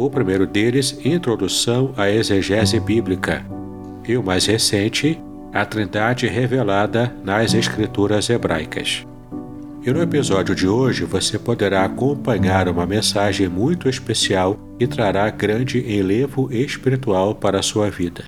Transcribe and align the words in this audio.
o 0.00 0.08
primeiro 0.08 0.46
deles, 0.46 0.98
Introdução 1.04 1.92
à 1.94 2.10
Exegese 2.10 2.80
Bíblica, 2.80 3.44
e 4.08 4.16
o 4.16 4.22
mais 4.22 4.46
recente, 4.46 5.22
A 5.52 5.66
Trindade 5.66 6.26
Revelada 6.26 7.14
nas 7.22 7.52
Escrituras 7.52 8.30
Hebraicas. 8.30 9.06
E 9.84 9.90
no 9.90 10.00
episódio 10.00 10.54
de 10.54 10.66
hoje 10.66 11.04
você 11.04 11.38
poderá 11.38 11.84
acompanhar 11.84 12.66
uma 12.66 12.86
mensagem 12.86 13.46
muito 13.46 13.90
especial 13.90 14.58
e 14.80 14.86
trará 14.86 15.28
grande 15.28 15.80
enlevo 15.80 16.50
espiritual 16.50 17.34
para 17.34 17.58
a 17.58 17.62
sua 17.62 17.90
vida. 17.90 18.24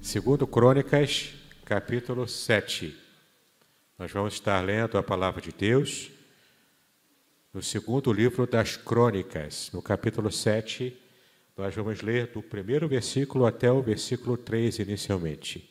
Segundo 0.00 0.46
Crônicas, 0.46 1.34
capítulo 1.66 2.26
7. 2.26 2.96
Nós 3.98 4.10
vamos 4.10 4.32
estar 4.32 4.58
lendo 4.64 4.96
a 4.96 5.02
palavra 5.02 5.42
de 5.42 5.52
Deus 5.52 6.10
no 7.58 7.62
segundo 7.64 8.12
livro 8.12 8.46
das 8.46 8.76
Crônicas, 8.76 9.68
no 9.72 9.82
capítulo 9.82 10.30
7, 10.30 10.96
nós 11.56 11.74
vamos 11.74 12.02
ler 12.02 12.28
do 12.28 12.40
primeiro 12.40 12.86
versículo 12.86 13.44
até 13.46 13.68
o 13.68 13.82
versículo 13.82 14.36
3 14.36 14.78
inicialmente. 14.78 15.68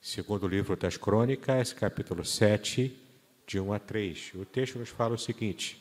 Segundo 0.00 0.48
livro 0.48 0.74
das 0.76 0.96
Crônicas, 0.96 1.74
capítulo 1.74 2.24
7, 2.24 2.98
de 3.46 3.60
1 3.60 3.70
a 3.70 3.78
3. 3.78 4.32
O 4.36 4.46
texto 4.46 4.78
nos 4.78 4.88
fala 4.88 5.14
o 5.14 5.18
seguinte: 5.18 5.78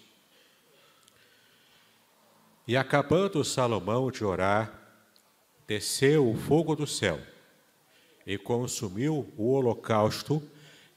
E 2.67 2.75
acabando 2.75 3.45
Salomão 3.45 4.11
de 4.11 4.25
orar, 4.25 4.77
desceu 5.65 6.29
o 6.29 6.35
fogo 6.35 6.75
do 6.75 6.85
céu 6.85 7.17
e 8.27 8.37
consumiu 8.37 9.33
o 9.37 9.53
holocausto 9.53 10.43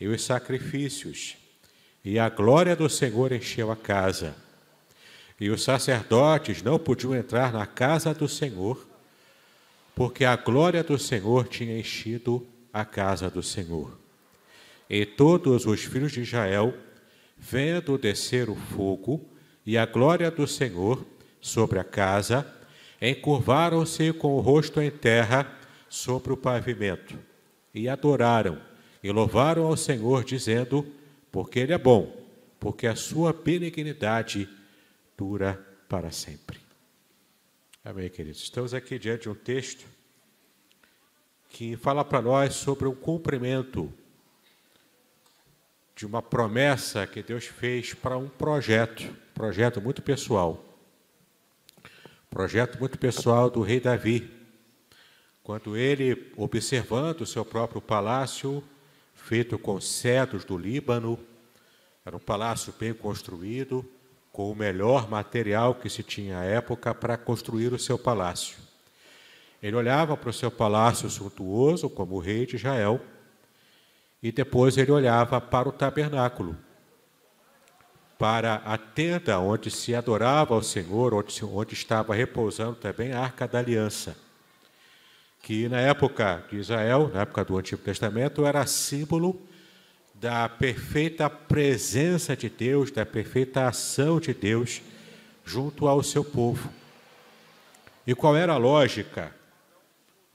e 0.00 0.08
os 0.08 0.20
sacrifícios 0.20 1.36
e 2.04 2.18
a 2.18 2.28
glória 2.28 2.74
do 2.74 2.88
Senhor 2.88 3.32
encheu 3.32 3.70
a 3.70 3.76
casa. 3.76 4.34
E 5.40 5.50
os 5.50 5.62
sacerdotes 5.62 6.62
não 6.62 6.78
podiam 6.78 7.14
entrar 7.14 7.52
na 7.52 7.66
casa 7.66 8.12
do 8.14 8.28
Senhor, 8.28 8.86
porque 9.94 10.24
a 10.24 10.36
glória 10.36 10.82
do 10.82 10.98
Senhor 10.98 11.48
tinha 11.48 11.78
enchido 11.78 12.46
a 12.72 12.84
casa 12.84 13.28
do 13.30 13.42
Senhor. 13.42 13.98
E 14.88 15.04
todos 15.04 15.66
os 15.66 15.82
filhos 15.82 16.12
de 16.12 16.22
Israel, 16.22 16.74
vendo 17.36 17.98
descer 17.98 18.48
o 18.48 18.54
fogo 18.54 19.24
e 19.64 19.78
a 19.78 19.86
glória 19.86 20.30
do 20.30 20.46
Senhor 20.46 21.04
sobre 21.40 21.78
a 21.78 21.84
casa, 21.84 22.46
encurvaram-se 23.00 24.12
com 24.12 24.34
o 24.34 24.40
rosto 24.40 24.80
em 24.80 24.90
terra 24.90 25.50
sobre 25.88 26.32
o 26.32 26.36
pavimento 26.36 27.18
e 27.74 27.88
adoraram 27.88 28.58
e 29.02 29.10
louvaram 29.10 29.64
ao 29.64 29.76
Senhor, 29.76 30.24
dizendo: 30.24 30.86
porque 31.32 31.58
Ele 31.58 31.72
é 31.72 31.78
bom, 31.78 32.14
porque 32.60 32.86
a 32.86 32.94
sua 32.94 33.32
benignidade 33.32 34.48
dura 35.16 35.54
para 35.88 36.10
sempre. 36.10 36.60
Amém, 37.82 38.10
queridos? 38.10 38.42
Estamos 38.42 38.74
aqui 38.74 38.98
diante 38.98 39.22
de 39.22 39.30
um 39.30 39.34
texto 39.34 39.86
que 41.48 41.76
fala 41.76 42.04
para 42.04 42.22
nós 42.22 42.54
sobre 42.54 42.86
o 42.86 42.94
cumprimento 42.94 43.92
de 45.96 46.06
uma 46.06 46.22
promessa 46.22 47.06
que 47.06 47.22
Deus 47.22 47.46
fez 47.46 47.94
para 47.94 48.16
um 48.16 48.28
projeto, 48.28 49.12
projeto 49.34 49.80
muito 49.80 50.02
pessoal. 50.02 50.64
Projeto 52.30 52.78
muito 52.78 52.98
pessoal 52.98 53.50
do 53.50 53.60
rei 53.60 53.80
Davi. 53.80 54.30
Quando 55.42 55.76
ele, 55.76 56.32
observando 56.36 57.22
o 57.22 57.26
seu 57.26 57.44
próprio 57.44 57.80
palácio, 57.80 58.64
feito 59.22 59.58
com 59.58 59.80
cedros 59.80 60.44
do 60.44 60.58
Líbano. 60.58 61.18
Era 62.04 62.16
um 62.16 62.20
palácio 62.20 62.74
bem 62.78 62.92
construído, 62.92 63.84
com 64.32 64.50
o 64.50 64.54
melhor 64.54 65.08
material 65.08 65.74
que 65.74 65.88
se 65.88 66.02
tinha 66.02 66.38
à 66.38 66.44
época 66.44 66.94
para 66.94 67.16
construir 67.16 67.72
o 67.72 67.78
seu 67.78 67.98
palácio. 67.98 68.56
Ele 69.62 69.76
olhava 69.76 70.16
para 70.16 70.30
o 70.30 70.32
seu 70.32 70.50
palácio 70.50 71.08
suntuoso, 71.08 71.88
como 71.88 72.18
rei 72.18 72.44
de 72.46 72.56
Israel, 72.56 73.00
e 74.22 74.32
depois 74.32 74.76
ele 74.76 74.90
olhava 74.90 75.40
para 75.40 75.68
o 75.68 75.72
tabernáculo, 75.72 76.56
para 78.18 78.56
a 78.64 78.76
tenda 78.76 79.38
onde 79.38 79.70
se 79.70 79.94
adorava 79.94 80.54
ao 80.54 80.62
Senhor, 80.62 81.14
onde, 81.14 81.44
onde 81.44 81.74
estava 81.74 82.14
repousando 82.14 82.76
também 82.76 83.12
a 83.12 83.20
arca 83.20 83.46
da 83.46 83.58
aliança 83.58 84.16
que 85.42 85.68
na 85.68 85.80
época 85.80 86.44
de 86.48 86.56
Israel, 86.56 87.10
na 87.12 87.22
época 87.22 87.44
do 87.44 87.58
Antigo 87.58 87.82
Testamento, 87.82 88.46
era 88.46 88.64
símbolo 88.64 89.42
da 90.14 90.48
perfeita 90.48 91.28
presença 91.28 92.36
de 92.36 92.48
Deus, 92.48 92.92
da 92.92 93.04
perfeita 93.04 93.66
ação 93.66 94.20
de 94.20 94.32
Deus 94.32 94.80
junto 95.44 95.88
ao 95.88 96.00
seu 96.00 96.24
povo. 96.24 96.70
E 98.06 98.14
qual 98.14 98.36
era 98.36 98.52
a 98.52 98.56
lógica 98.56 99.34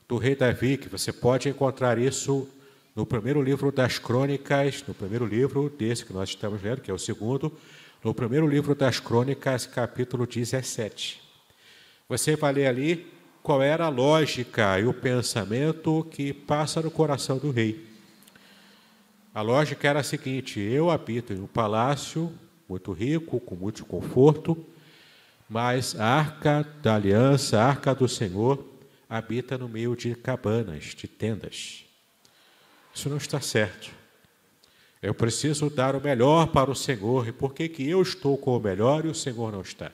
do 0.06 0.18
rei 0.18 0.36
Davi, 0.36 0.76
que 0.76 0.90
você 0.90 1.10
pode 1.10 1.48
encontrar 1.48 1.98
isso 1.98 2.46
no 2.94 3.06
primeiro 3.06 3.40
livro 3.40 3.72
das 3.72 3.98
Crônicas, 3.98 4.84
no 4.86 4.92
primeiro 4.92 5.24
livro 5.24 5.70
desse 5.70 6.04
que 6.04 6.12
nós 6.12 6.28
estamos 6.28 6.62
lendo, 6.62 6.82
que 6.82 6.90
é 6.90 6.94
o 6.94 6.98
segundo, 6.98 7.56
no 8.04 8.12
primeiro 8.12 8.46
livro 8.46 8.74
das 8.74 9.00
Crônicas, 9.00 9.64
capítulo 9.64 10.26
17. 10.26 11.22
Você 12.08 12.36
vai 12.36 12.52
ler 12.52 12.66
ali 12.66 13.17
qual 13.48 13.62
era 13.62 13.86
a 13.86 13.88
lógica 13.88 14.78
e 14.78 14.84
o 14.84 14.92
pensamento 14.92 16.06
que 16.10 16.34
passa 16.34 16.82
no 16.82 16.90
coração 16.90 17.38
do 17.38 17.50
rei. 17.50 17.82
A 19.34 19.40
lógica 19.40 19.88
era 19.88 20.00
a 20.00 20.02
seguinte: 20.02 20.60
eu 20.60 20.90
habito 20.90 21.32
em 21.32 21.40
um 21.40 21.46
palácio 21.46 22.30
muito 22.68 22.92
rico, 22.92 23.40
com 23.40 23.54
muito 23.54 23.86
conforto, 23.86 24.54
mas 25.48 25.98
a 25.98 26.04
arca 26.04 26.62
da 26.82 26.96
aliança, 26.96 27.58
a 27.58 27.68
arca 27.68 27.94
do 27.94 28.06
Senhor, 28.06 28.62
habita 29.08 29.56
no 29.56 29.66
meio 29.66 29.96
de 29.96 30.14
cabanas, 30.14 30.84
de 30.94 31.08
tendas. 31.08 31.86
Isso 32.94 33.08
não 33.08 33.16
está 33.16 33.40
certo. 33.40 33.90
Eu 35.00 35.14
preciso 35.14 35.70
dar 35.70 35.96
o 35.96 36.02
melhor 36.02 36.48
para 36.48 36.70
o 36.70 36.76
Senhor, 36.76 37.26
e 37.26 37.32
por 37.32 37.54
que, 37.54 37.66
que 37.66 37.88
eu 37.88 38.02
estou 38.02 38.36
com 38.36 38.54
o 38.54 38.60
melhor 38.60 39.06
e 39.06 39.08
o 39.08 39.14
Senhor 39.14 39.50
não 39.50 39.62
está? 39.62 39.90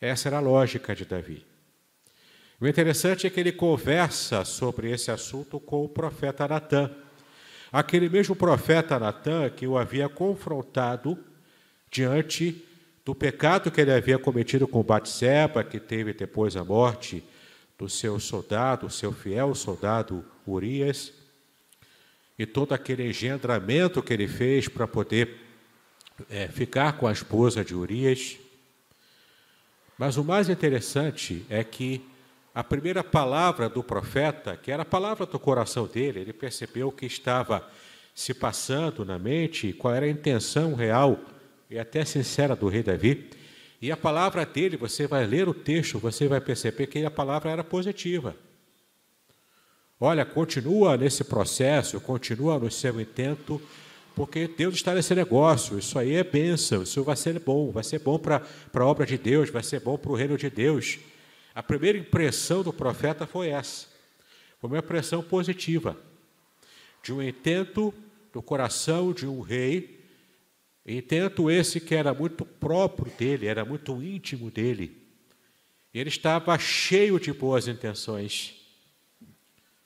Essa 0.00 0.28
era 0.28 0.36
a 0.36 0.40
lógica 0.40 0.94
de 0.94 1.04
Davi. 1.04 1.55
O 2.58 2.66
interessante 2.66 3.26
é 3.26 3.30
que 3.30 3.38
ele 3.38 3.52
conversa 3.52 4.42
sobre 4.44 4.90
esse 4.90 5.10
assunto 5.10 5.60
com 5.60 5.84
o 5.84 5.88
profeta 5.88 6.48
Natã. 6.48 6.90
Aquele 7.70 8.08
mesmo 8.08 8.34
profeta 8.34 8.98
Natã 8.98 9.50
que 9.50 9.66
o 9.66 9.76
havia 9.76 10.08
confrontado 10.08 11.18
diante 11.90 12.64
do 13.04 13.14
pecado 13.14 13.70
que 13.70 13.80
ele 13.80 13.92
havia 13.92 14.18
cometido 14.18 14.66
com 14.66 14.82
Batseba, 14.82 15.62
que 15.62 15.78
teve 15.78 16.14
depois 16.14 16.56
a 16.56 16.64
morte 16.64 17.22
do 17.78 17.90
seu 17.90 18.18
soldado, 18.18 18.88
seu 18.88 19.12
fiel 19.12 19.54
soldado 19.54 20.24
Urias, 20.46 21.12
e 22.38 22.46
todo 22.46 22.72
aquele 22.72 23.06
engendramento 23.06 24.02
que 24.02 24.14
ele 24.14 24.26
fez 24.26 24.66
para 24.66 24.88
poder 24.88 25.36
é, 26.30 26.48
ficar 26.48 26.94
com 26.94 27.06
a 27.06 27.12
esposa 27.12 27.62
de 27.62 27.74
Urias. 27.74 28.38
Mas 29.98 30.16
o 30.16 30.24
mais 30.24 30.48
interessante 30.48 31.44
é 31.50 31.62
que 31.62 32.02
a 32.56 32.64
primeira 32.64 33.04
palavra 33.04 33.68
do 33.68 33.84
profeta, 33.84 34.56
que 34.56 34.72
era 34.72 34.80
a 34.80 34.86
palavra 34.86 35.26
do 35.26 35.38
coração 35.38 35.86
dele, 35.86 36.20
ele 36.20 36.32
percebeu 36.32 36.90
que 36.90 37.04
estava 37.04 37.68
se 38.14 38.32
passando 38.32 39.04
na 39.04 39.18
mente, 39.18 39.74
qual 39.74 39.94
era 39.94 40.06
a 40.06 40.08
intenção 40.08 40.74
real 40.74 41.20
e 41.68 41.78
até 41.78 42.02
sincera 42.02 42.56
do 42.56 42.66
rei 42.66 42.82
Davi. 42.82 43.28
E 43.78 43.92
a 43.92 43.96
palavra 43.96 44.46
dele, 44.46 44.78
você 44.78 45.06
vai 45.06 45.26
ler 45.26 45.46
o 45.46 45.52
texto, 45.52 45.98
você 45.98 46.26
vai 46.28 46.40
perceber 46.40 46.86
que 46.86 47.04
a 47.04 47.10
palavra 47.10 47.50
era 47.50 47.62
positiva. 47.62 48.34
Olha, 50.00 50.24
continua 50.24 50.96
nesse 50.96 51.24
processo, 51.24 52.00
continua 52.00 52.58
no 52.58 52.70
seu 52.70 52.98
intento, 52.98 53.60
porque 54.14 54.48
Deus 54.48 54.76
está 54.76 54.94
nesse 54.94 55.14
negócio. 55.14 55.78
Isso 55.78 55.98
aí 55.98 56.14
é 56.14 56.24
bênção, 56.24 56.84
isso 56.84 57.04
vai 57.04 57.16
ser 57.16 57.38
bom, 57.38 57.70
vai 57.70 57.84
ser 57.84 57.98
bom 57.98 58.18
para 58.18 58.40
a 58.72 58.84
obra 58.86 59.04
de 59.04 59.18
Deus, 59.18 59.50
vai 59.50 59.62
ser 59.62 59.80
bom 59.80 59.98
para 59.98 60.10
o 60.10 60.14
reino 60.14 60.38
de 60.38 60.48
Deus. 60.48 60.98
A 61.56 61.62
primeira 61.62 61.96
impressão 61.96 62.62
do 62.62 62.70
profeta 62.70 63.26
foi 63.26 63.48
essa. 63.48 63.86
Foi 64.60 64.68
uma 64.68 64.78
impressão 64.78 65.22
positiva, 65.22 65.96
de 67.02 67.14
um 67.14 67.22
intento 67.22 67.94
do 68.30 68.42
coração 68.42 69.10
de 69.10 69.26
um 69.26 69.40
rei, 69.40 70.04
intento 70.86 71.50
esse 71.50 71.80
que 71.80 71.94
era 71.94 72.12
muito 72.12 72.44
próprio 72.44 73.10
dele, 73.16 73.46
era 73.46 73.64
muito 73.64 74.02
íntimo 74.02 74.50
dele. 74.50 75.02
Ele 75.94 76.10
estava 76.10 76.58
cheio 76.58 77.18
de 77.18 77.32
boas 77.32 77.66
intenções. 77.66 78.54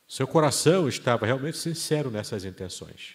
Seu 0.08 0.26
coração 0.26 0.88
estava 0.88 1.24
realmente 1.24 1.56
sincero 1.56 2.10
nessas 2.10 2.44
intenções. 2.44 3.14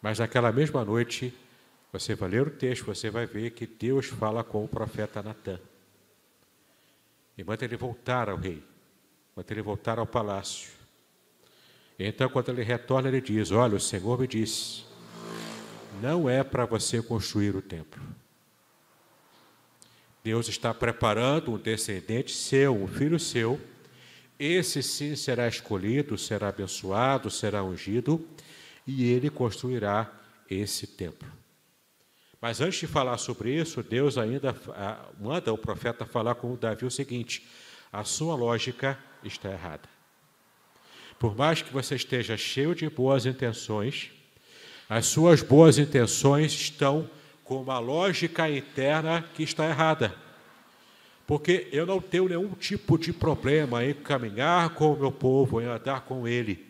Mas 0.00 0.18
naquela 0.18 0.50
mesma 0.50 0.82
noite, 0.82 1.34
você 1.92 2.14
vai 2.14 2.30
ler 2.30 2.46
o 2.46 2.50
texto, 2.50 2.86
você 2.86 3.10
vai 3.10 3.26
ver 3.26 3.50
que 3.50 3.66
Deus 3.66 4.06
fala 4.06 4.42
com 4.42 4.64
o 4.64 4.68
profeta 4.68 5.22
Natan. 5.22 5.60
E 7.36 7.44
manda 7.44 7.64
ele 7.64 7.76
voltar 7.76 8.28
ao 8.28 8.36
rei, 8.36 8.62
manda 9.34 9.52
ele 9.52 9.62
voltar 9.62 9.98
ao 9.98 10.06
palácio. 10.06 10.70
Então, 11.98 12.28
quando 12.28 12.50
ele 12.50 12.62
retorna, 12.62 13.08
ele 13.08 13.20
diz: 13.20 13.50
Olha, 13.50 13.76
o 13.76 13.80
Senhor 13.80 14.18
me 14.18 14.26
disse, 14.26 14.84
não 16.00 16.28
é 16.28 16.44
para 16.44 16.66
você 16.66 17.02
construir 17.02 17.56
o 17.56 17.62
templo. 17.62 18.02
Deus 20.22 20.48
está 20.48 20.74
preparando 20.74 21.52
um 21.52 21.58
descendente 21.58 22.32
seu, 22.32 22.74
um 22.74 22.86
filho 22.86 23.18
seu. 23.18 23.60
Esse 24.38 24.82
sim 24.82 25.16
será 25.16 25.48
escolhido, 25.48 26.18
será 26.18 26.48
abençoado, 26.48 27.30
será 27.30 27.62
ungido, 27.62 28.26
e 28.86 29.10
ele 29.10 29.30
construirá 29.30 30.12
esse 30.50 30.86
templo. 30.86 31.28
Mas 32.40 32.60
antes 32.60 32.80
de 32.80 32.86
falar 32.86 33.18
sobre 33.18 33.54
isso, 33.54 33.82
Deus 33.82 34.18
ainda 34.18 34.54
ah, 34.70 35.06
manda 35.18 35.52
o 35.52 35.58
profeta 35.58 36.04
falar 36.04 36.34
com 36.34 36.52
o 36.52 36.56
Davi 36.56 36.84
o 36.84 36.90
seguinte: 36.90 37.46
a 37.92 38.04
sua 38.04 38.34
lógica 38.34 38.98
está 39.24 39.50
errada. 39.50 39.88
Por 41.18 41.34
mais 41.34 41.62
que 41.62 41.72
você 41.72 41.94
esteja 41.94 42.36
cheio 42.36 42.74
de 42.74 42.88
boas 42.90 43.24
intenções, 43.24 44.10
as 44.88 45.06
suas 45.06 45.42
boas 45.42 45.78
intenções 45.78 46.52
estão 46.52 47.08
com 47.42 47.62
uma 47.62 47.78
lógica 47.78 48.50
interna 48.50 49.24
que 49.34 49.42
está 49.42 49.66
errada. 49.66 50.14
Porque 51.26 51.68
eu 51.72 51.86
não 51.86 52.00
tenho 52.00 52.28
nenhum 52.28 52.50
tipo 52.50 52.98
de 52.98 53.12
problema 53.12 53.84
em 53.84 53.94
caminhar 53.94 54.70
com 54.70 54.92
o 54.92 54.98
meu 54.98 55.10
povo, 55.10 55.60
em 55.60 55.64
andar 55.64 56.02
com 56.02 56.28
ele. 56.28 56.65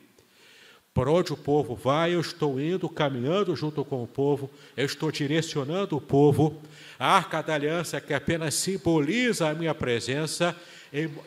Por 0.96 1.10
onde 1.10 1.30
o 1.30 1.36
povo 1.36 1.74
vai, 1.76 2.14
eu 2.14 2.20
estou 2.22 2.58
indo, 2.58 2.88
caminhando 2.88 3.54
junto 3.54 3.84
com 3.84 4.02
o 4.02 4.06
povo, 4.06 4.50
eu 4.74 4.86
estou 4.86 5.12
direcionando 5.12 5.94
o 5.94 6.00
povo. 6.00 6.62
A 6.98 7.16
arca 7.16 7.42
da 7.42 7.52
aliança, 7.52 8.00
que 8.00 8.14
apenas 8.14 8.54
simboliza 8.54 9.46
a 9.46 9.52
minha 9.52 9.74
presença, 9.74 10.56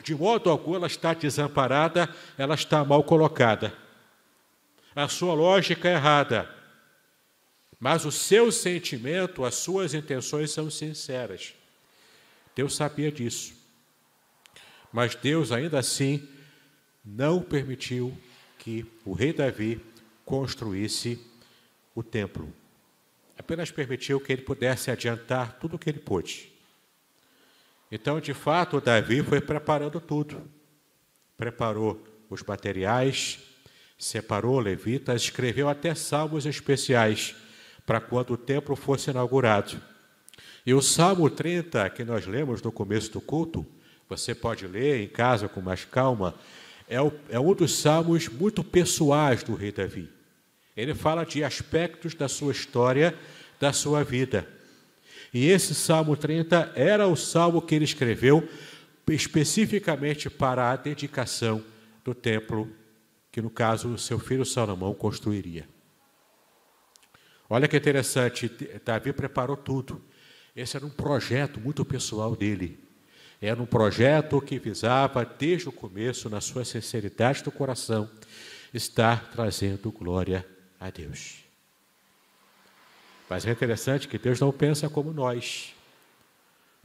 de 0.04 0.16
modo 0.16 0.50
algum 0.50 0.74
ela 0.74 0.88
está 0.88 1.14
desamparada, 1.14 2.10
ela 2.36 2.56
está 2.56 2.84
mal 2.84 3.04
colocada. 3.04 3.72
A 4.96 5.08
sua 5.08 5.36
lógica 5.36 5.88
é 5.88 5.94
errada. 5.94 6.50
Mas 7.80 8.06
o 8.06 8.12
seu 8.12 8.52
sentimento, 8.52 9.46
as 9.46 9.54
suas 9.54 9.94
intenções 9.94 10.50
são 10.50 10.68
sinceras. 10.72 11.54
Deus 12.56 12.76
sabia 12.76 13.12
disso. 13.12 13.54
Mas 14.92 15.14
Deus, 15.14 15.52
ainda 15.52 15.78
assim, 15.78 16.28
não 17.06 17.40
permitiu 17.40 18.18
que 18.70 18.86
o 19.04 19.14
rei 19.14 19.34
Davi 19.34 19.82
construísse 20.24 21.20
o 21.96 22.04
templo. 22.04 22.54
Apenas 23.36 23.72
permitiu 23.72 24.20
que 24.20 24.32
ele 24.32 24.44
pudesse 24.44 24.92
adiantar 24.92 25.58
tudo 25.60 25.76
o 25.76 25.80
que 25.80 25.90
ele 25.90 25.98
pôde. 25.98 26.52
Então, 27.92 28.20
de 28.20 28.32
fato, 28.32 28.80
Davi 28.80 29.24
foi 29.24 29.42
preparando 29.42 30.00
tudo. 30.00 30.44
Preparou 31.36 32.06
os 32.30 32.44
materiais, 32.44 33.40
separou 33.98 34.60
levitas, 34.60 35.24
escreveu 35.24 35.68
até 35.68 35.96
salmos 35.96 36.46
especiais 36.46 37.36
para 37.88 38.00
quando 38.00 38.34
o 38.34 38.38
templo 38.38 38.76
fosse 38.76 39.10
inaugurado. 39.10 39.82
E 40.64 40.76
o 40.76 40.82
Salmo 40.82 41.28
30, 41.28 41.90
que 41.90 42.04
nós 42.04 42.28
lemos 42.28 42.62
no 42.62 42.72
começo 42.72 43.12
do 43.14 43.22
culto, 43.22 43.66
você 44.08 44.36
pode 44.36 44.68
ler 44.68 45.02
em 45.02 45.08
casa 45.08 45.50
com 45.50 45.60
mais 45.60 45.86
calma, 45.86 46.36
é, 46.90 47.00
o, 47.00 47.14
é 47.30 47.40
um 47.40 47.54
dos 47.54 47.78
salmos 47.78 48.28
muito 48.28 48.64
pessoais 48.64 49.44
do 49.44 49.54
rei 49.54 49.72
Davi. 49.72 50.10
Ele 50.76 50.96
fala 50.96 51.24
de 51.24 51.44
aspectos 51.44 52.16
da 52.16 52.28
sua 52.28 52.52
história, 52.52 53.16
da 53.60 53.72
sua 53.72 54.04
vida. 54.04 54.48
E 55.32 55.48
esse 55.48 55.76
Salmo 55.76 56.18
30 56.18 56.74
era 56.76 57.08
o 57.08 57.16
salmo 57.16 57.62
que 57.62 57.76
ele 57.76 57.86
escreveu 57.86 58.50
especificamente 59.08 60.30
para 60.30 60.72
a 60.72 60.76
dedicação 60.76 61.64
do 62.04 62.16
templo, 62.16 62.70
que 63.32 63.42
no 63.42 63.50
caso 63.50 63.98
seu 63.98 64.18
filho 64.18 64.46
Salomão 64.46 64.94
construiria. 64.94 65.68
Olha 67.48 67.68
que 67.68 67.78
interessante, 67.78 68.52
Davi 68.84 69.14
preparou 69.14 69.58
tudo. 69.58 70.02
Esse 70.56 70.78
era 70.78 70.86
um 70.86 70.90
projeto 70.90 71.60
muito 71.60 71.86
pessoal 71.86 72.36
dele. 72.36 72.80
Era 73.42 73.62
um 73.62 73.66
projeto 73.66 74.42
que 74.42 74.60
visava, 74.60 75.24
desde 75.24 75.70
o 75.70 75.72
começo, 75.72 76.30
na 76.30 76.42
sua 76.42 76.66
sinceridade 76.66 77.42
do 77.42 77.52
coração, 77.52 78.10
estar 78.74 79.30
trazendo 79.32 79.92
glória 79.92 80.46
a 80.80 80.90
Deus. 80.90 81.38
Mas 83.30 83.46
é 83.46 83.52
interessante 83.52 84.08
que 84.08 84.18
Deus 84.18 84.40
não 84.40 84.52
pensa 84.52 84.90
como 84.90 85.14
nós. 85.14 85.74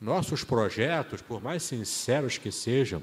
Nossos 0.00 0.44
projetos, 0.44 1.20
por 1.20 1.42
mais 1.42 1.62
sinceros 1.62 2.38
que 2.38 2.52
sejam, 2.52 3.02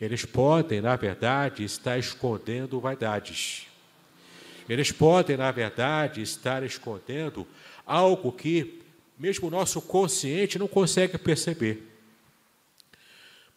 eles 0.00 0.24
podem, 0.24 0.80
na 0.80 0.96
verdade, 0.96 1.62
estar 1.62 1.98
escondendo 1.98 2.80
vaidades. 2.80 3.68
Eles 4.68 4.90
podem, 4.90 5.36
na 5.36 5.52
verdade, 5.52 6.22
estar 6.22 6.62
escondendo 6.64 7.46
algo 7.86 8.32
que 8.32 8.82
mesmo 9.16 9.46
o 9.46 9.50
nosso 9.50 9.80
consciente 9.80 10.58
não 10.58 10.66
consegue 10.66 11.16
perceber. 11.18 11.93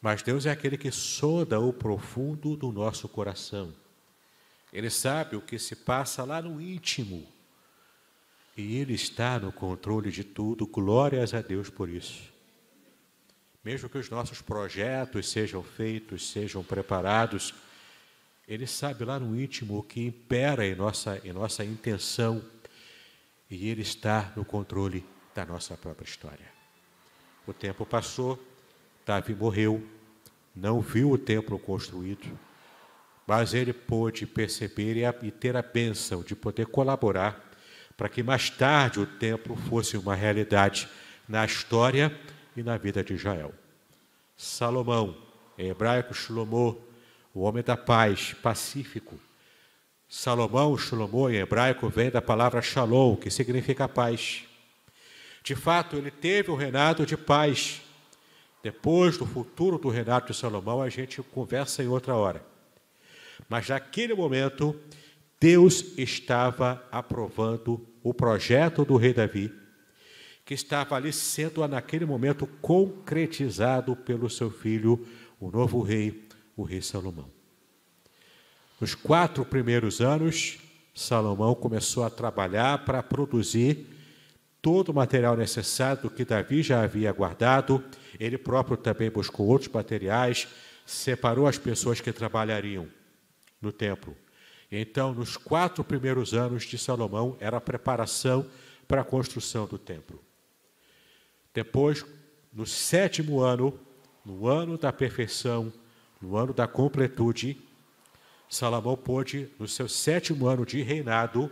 Mas 0.07 0.21
Deus 0.21 0.45
é 0.45 0.51
aquele 0.51 0.77
que 0.77 0.89
sonda 0.89 1.59
o 1.59 1.73
profundo 1.73 2.55
do 2.55 2.71
nosso 2.71 3.09
coração. 3.09 3.73
Ele 4.71 4.89
sabe 4.89 5.35
o 5.35 5.41
que 5.41 5.59
se 5.59 5.75
passa 5.75 6.23
lá 6.23 6.41
no 6.41 6.61
íntimo. 6.61 7.27
E 8.55 8.77
Ele 8.77 8.93
está 8.93 9.37
no 9.37 9.51
controle 9.51 10.09
de 10.09 10.23
tudo. 10.23 10.65
Glórias 10.65 11.33
a 11.33 11.41
Deus 11.41 11.69
por 11.69 11.89
isso. 11.89 12.31
Mesmo 13.61 13.89
que 13.89 13.97
os 13.97 14.09
nossos 14.09 14.41
projetos 14.41 15.29
sejam 15.29 15.61
feitos, 15.61 16.31
sejam 16.31 16.63
preparados, 16.63 17.53
ele 18.47 18.65
sabe 18.65 19.03
lá 19.03 19.19
no 19.19 19.37
íntimo 19.37 19.77
o 19.77 19.83
que 19.83 20.05
impera 20.05 20.65
em 20.65 20.73
nossa, 20.73 21.19
em 21.21 21.33
nossa 21.33 21.65
intenção 21.65 22.41
e 23.49 23.67
Ele 23.67 23.81
está 23.81 24.31
no 24.37 24.45
controle 24.45 25.05
da 25.35 25.45
nossa 25.45 25.75
própria 25.75 26.07
história. 26.07 26.49
O 27.45 27.51
tempo 27.51 27.85
passou, 27.85 28.41
Davi 29.05 29.35
morreu, 29.35 29.96
não 30.57 30.81
viu 30.81 31.11
o 31.11 31.17
templo 31.17 31.59
construído, 31.59 32.27
mas 33.27 33.53
ele 33.53 33.73
pôde 33.73 34.25
perceber 34.25 34.97
e 35.21 35.31
ter 35.31 35.55
a 35.55 35.61
bênção 35.61 36.23
de 36.23 36.35
poder 36.35 36.65
colaborar 36.65 37.51
para 37.95 38.09
que 38.09 38.23
mais 38.23 38.49
tarde 38.49 38.99
o 38.99 39.05
templo 39.05 39.55
fosse 39.55 39.97
uma 39.97 40.15
realidade 40.15 40.87
na 41.27 41.45
história 41.45 42.17
e 42.55 42.63
na 42.63 42.77
vida 42.77 43.03
de 43.03 43.13
Israel. 43.13 43.53
Salomão, 44.35 45.17
em 45.57 45.69
hebraico 45.69 46.13
Shlomo, 46.13 46.81
o 47.33 47.41
homem 47.41 47.63
da 47.63 47.75
paz, 47.75 48.33
pacífico. 48.41 49.19
Salomão, 50.07 50.77
Shlomo, 50.77 51.29
em 51.29 51.37
hebraico, 51.37 51.89
vem 51.89 52.09
da 52.09 52.21
palavra 52.21 52.61
shalom, 52.61 53.15
que 53.15 53.29
significa 53.29 53.87
paz. 53.87 54.43
De 55.43 55.55
fato, 55.55 55.97
ele 55.97 56.11
teve 56.11 56.51
o 56.51 56.55
reinado 56.55 57.05
de 57.05 57.17
paz. 57.17 57.81
Depois 58.63 59.17
do 59.17 59.25
futuro 59.25 59.77
do 59.77 59.89
reinado 59.89 60.27
de 60.27 60.33
Salomão, 60.37 60.81
a 60.81 60.89
gente 60.89 61.21
conversa 61.21 61.83
em 61.83 61.87
outra 61.87 62.15
hora. 62.15 62.45
Mas 63.47 63.69
naquele 63.69 64.13
momento, 64.13 64.75
Deus 65.39 65.97
estava 65.97 66.83
aprovando 66.91 67.87
o 68.03 68.13
projeto 68.13 68.83
do 68.83 68.97
rei 68.97 69.13
Davi, 69.13 69.53
que 70.43 70.53
estava 70.53 70.95
ali 70.95 71.13
sendo, 71.13 71.67
naquele 71.67 72.05
momento, 72.05 72.47
concretizado 72.61 73.95
pelo 73.95 74.29
seu 74.29 74.49
filho, 74.49 75.05
o 75.39 75.51
novo 75.51 75.81
rei 75.81 76.27
o 76.57 76.63
rei 76.63 76.81
Salomão. 76.81 77.29
Nos 78.81 78.95
quatro 78.95 79.45
primeiros 79.45 80.01
anos, 80.01 80.57
Salomão 80.93 81.53
começou 81.53 82.03
a 82.03 82.09
trabalhar 82.09 82.83
para 82.83 83.03
produzir 83.03 83.85
todo 84.67 84.89
o 84.89 84.93
material 84.93 85.37
necessário 85.37 86.09
que 86.09 86.25
Davi 86.25 86.61
já 86.61 86.83
havia 86.83 87.09
guardado. 87.13 87.81
Ele 88.19 88.37
próprio 88.37 88.75
também 88.75 89.09
buscou 89.09 89.47
outros 89.47 89.71
materiais, 89.71 90.45
separou 90.85 91.47
as 91.47 91.57
pessoas 91.57 92.01
que 92.01 92.11
trabalhariam 92.11 92.85
no 93.61 93.71
templo. 93.71 94.13
Então, 94.69 95.13
nos 95.13 95.37
quatro 95.37 95.85
primeiros 95.85 96.33
anos 96.33 96.65
de 96.65 96.77
Salomão, 96.77 97.37
era 97.39 97.55
a 97.55 97.61
preparação 97.61 98.45
para 98.85 98.99
a 98.99 99.05
construção 99.05 99.65
do 99.65 99.77
templo. 99.77 100.21
Depois, 101.53 102.05
no 102.51 102.65
sétimo 102.65 103.39
ano, 103.39 103.79
no 104.25 104.47
ano 104.47 104.77
da 104.77 104.91
perfeição, 104.91 105.71
no 106.21 106.35
ano 106.35 106.53
da 106.53 106.67
completude, 106.67 107.57
Salomão 108.49 108.97
pôde, 108.97 109.49
no 109.57 109.65
seu 109.65 109.87
sétimo 109.87 110.45
ano 110.45 110.65
de 110.65 110.81
reinado, 110.81 111.49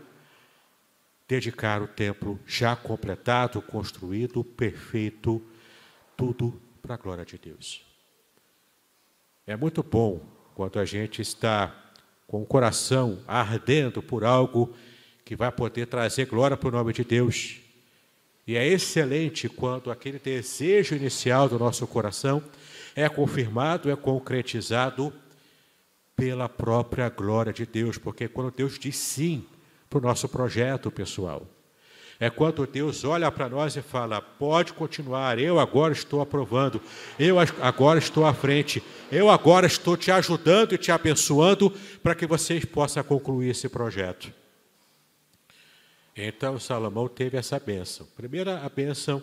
dedicar 1.27 1.81
o 1.81 1.87
templo 1.87 2.39
já 2.45 2.75
completado, 2.75 3.61
construído, 3.61 4.43
perfeito, 4.43 5.41
tudo 6.15 6.59
para 6.81 6.95
a 6.95 6.97
glória 6.97 7.25
de 7.25 7.37
Deus. 7.37 7.83
É 9.45 9.55
muito 9.55 9.83
bom 9.83 10.21
quando 10.53 10.79
a 10.79 10.85
gente 10.85 11.21
está 11.21 11.75
com 12.27 12.41
o 12.41 12.45
coração 12.45 13.19
ardendo 13.27 14.01
por 14.01 14.23
algo 14.23 14.73
que 15.23 15.35
vai 15.35 15.51
poder 15.51 15.87
trazer 15.87 16.25
glória 16.25 16.55
para 16.55 16.69
o 16.69 16.71
nome 16.71 16.93
de 16.93 17.03
Deus. 17.03 17.57
E 18.47 18.55
é 18.55 18.67
excelente 18.67 19.49
quando 19.49 19.91
aquele 19.91 20.19
desejo 20.19 20.95
inicial 20.95 21.49
do 21.49 21.57
nosso 21.57 21.85
coração 21.87 22.43
é 22.95 23.09
confirmado, 23.09 23.89
é 23.89 23.95
concretizado 23.95 25.11
pela 26.15 26.47
própria 26.47 27.09
glória 27.09 27.51
de 27.51 27.65
Deus, 27.65 27.97
porque 27.97 28.27
quando 28.27 28.55
Deus 28.55 28.79
diz 28.79 28.95
sim 28.95 29.45
para 29.95 29.99
o 29.99 30.09
nosso 30.09 30.27
projeto 30.27 30.91
pessoal, 30.91 31.47
é 32.19 32.29
quando 32.29 32.67
Deus 32.67 33.05
olha 33.05 33.31
para 33.31 33.47
nós 33.47 33.77
e 33.77 33.81
fala: 33.81 34.21
pode 34.21 34.73
continuar, 34.73 35.39
eu 35.39 35.57
agora 35.57 35.93
estou 35.93 36.21
aprovando, 36.21 36.81
eu 37.17 37.37
agora 37.39 37.97
estou 37.99 38.25
à 38.25 38.33
frente, 38.33 38.83
eu 39.09 39.29
agora 39.29 39.65
estou 39.65 39.95
te 39.95 40.11
ajudando 40.11 40.73
e 40.73 40.77
te 40.77 40.91
abençoando 40.91 41.71
para 42.03 42.13
que 42.13 42.27
vocês 42.27 42.65
possam 42.65 43.03
concluir 43.03 43.51
esse 43.51 43.69
projeto. 43.69 44.33
Então 46.15 46.59
Salomão 46.59 47.07
teve 47.07 47.37
essa 47.37 47.59
bênção. 47.59 48.05
Primeira, 48.17 48.65
a 48.65 48.69
bênção 48.69 49.21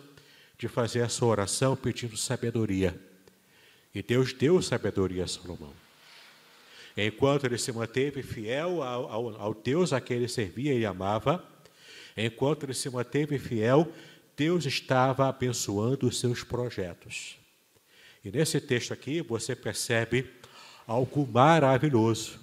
de 0.59 0.69
fazer 0.69 1.00
essa 1.00 1.25
oração 1.25 1.76
pedindo 1.76 2.17
sabedoria. 2.17 2.99
E 3.95 4.02
Deus 4.02 4.33
deu 4.33 4.61
sabedoria 4.62 5.25
a 5.25 5.29
Salomão. 5.29 5.82
Enquanto 6.97 7.45
ele 7.45 7.59
se 7.59 7.73
manteve 7.73 8.23
fiel 8.23 8.83
ao, 8.83 9.11
ao, 9.11 9.41
ao 9.41 9.55
Deus 9.55 9.93
a 9.93 10.01
quem 10.01 10.19
ele 10.19 10.29
servia 10.29 10.75
e 10.75 10.85
amava, 10.85 11.43
Enquanto 12.17 12.65
ele 12.65 12.75
se 12.75 12.91
manteve 12.91 13.39
fiel, 13.39 13.89
Deus 14.37 14.67
estava 14.67 15.29
abençoando 15.29 16.07
os 16.07 16.19
seus 16.19 16.43
projetos. 16.45 17.39
E 18.25 18.31
nesse 18.31 18.61
texto 18.61 18.93
aqui 18.93 19.21
você 19.21 19.57
percebe 19.57 20.31
algo 20.87 21.27
maravilhoso. 21.31 22.41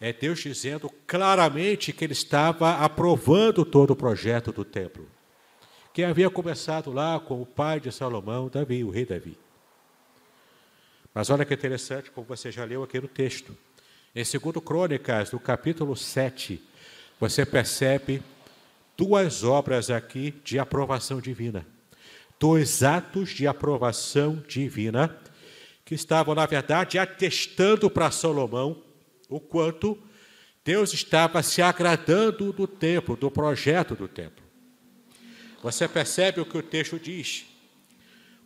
É 0.00 0.12
Deus 0.12 0.38
dizendo 0.40 0.88
claramente 1.06 1.92
que 1.92 2.04
ele 2.04 2.12
estava 2.12 2.76
aprovando 2.76 3.64
todo 3.64 3.90
o 3.90 3.96
projeto 3.96 4.52
do 4.52 4.64
templo, 4.64 5.08
que 5.92 6.04
havia 6.04 6.30
começado 6.30 6.92
lá 6.92 7.18
com 7.18 7.42
o 7.42 7.46
pai 7.46 7.80
de 7.80 7.90
Salomão, 7.90 8.48
Davi, 8.48 8.84
o 8.84 8.90
rei 8.90 9.04
Davi. 9.04 9.36
Mas 11.14 11.30
olha 11.30 11.44
que 11.44 11.54
interessante, 11.54 12.10
como 12.10 12.26
você 12.26 12.50
já 12.50 12.64
leu 12.64 12.82
aqui 12.82 13.00
no 13.00 13.08
texto. 13.08 13.56
Em 14.14 14.22
2 14.22 14.64
Crônicas, 14.64 15.32
no 15.32 15.40
capítulo 15.40 15.96
7, 15.96 16.62
você 17.18 17.44
percebe 17.44 18.22
duas 18.96 19.44
obras 19.44 19.90
aqui 19.90 20.34
de 20.44 20.58
aprovação 20.58 21.20
divina. 21.20 21.66
Dois 22.38 22.82
atos 22.82 23.30
de 23.30 23.46
aprovação 23.46 24.42
divina 24.46 25.16
que 25.84 25.94
estavam, 25.94 26.34
na 26.34 26.46
verdade, 26.46 26.98
atestando 26.98 27.88
para 27.88 28.10
Salomão 28.10 28.82
o 29.28 29.40
quanto 29.40 29.98
Deus 30.64 30.92
estava 30.92 31.42
se 31.42 31.62
agradando 31.62 32.52
do 32.52 32.66
templo, 32.66 33.16
do 33.16 33.30
projeto 33.30 33.94
do 33.94 34.06
templo. 34.06 34.44
Você 35.62 35.88
percebe 35.88 36.40
o 36.40 36.46
que 36.46 36.58
o 36.58 36.62
texto 36.62 36.98
diz? 36.98 37.46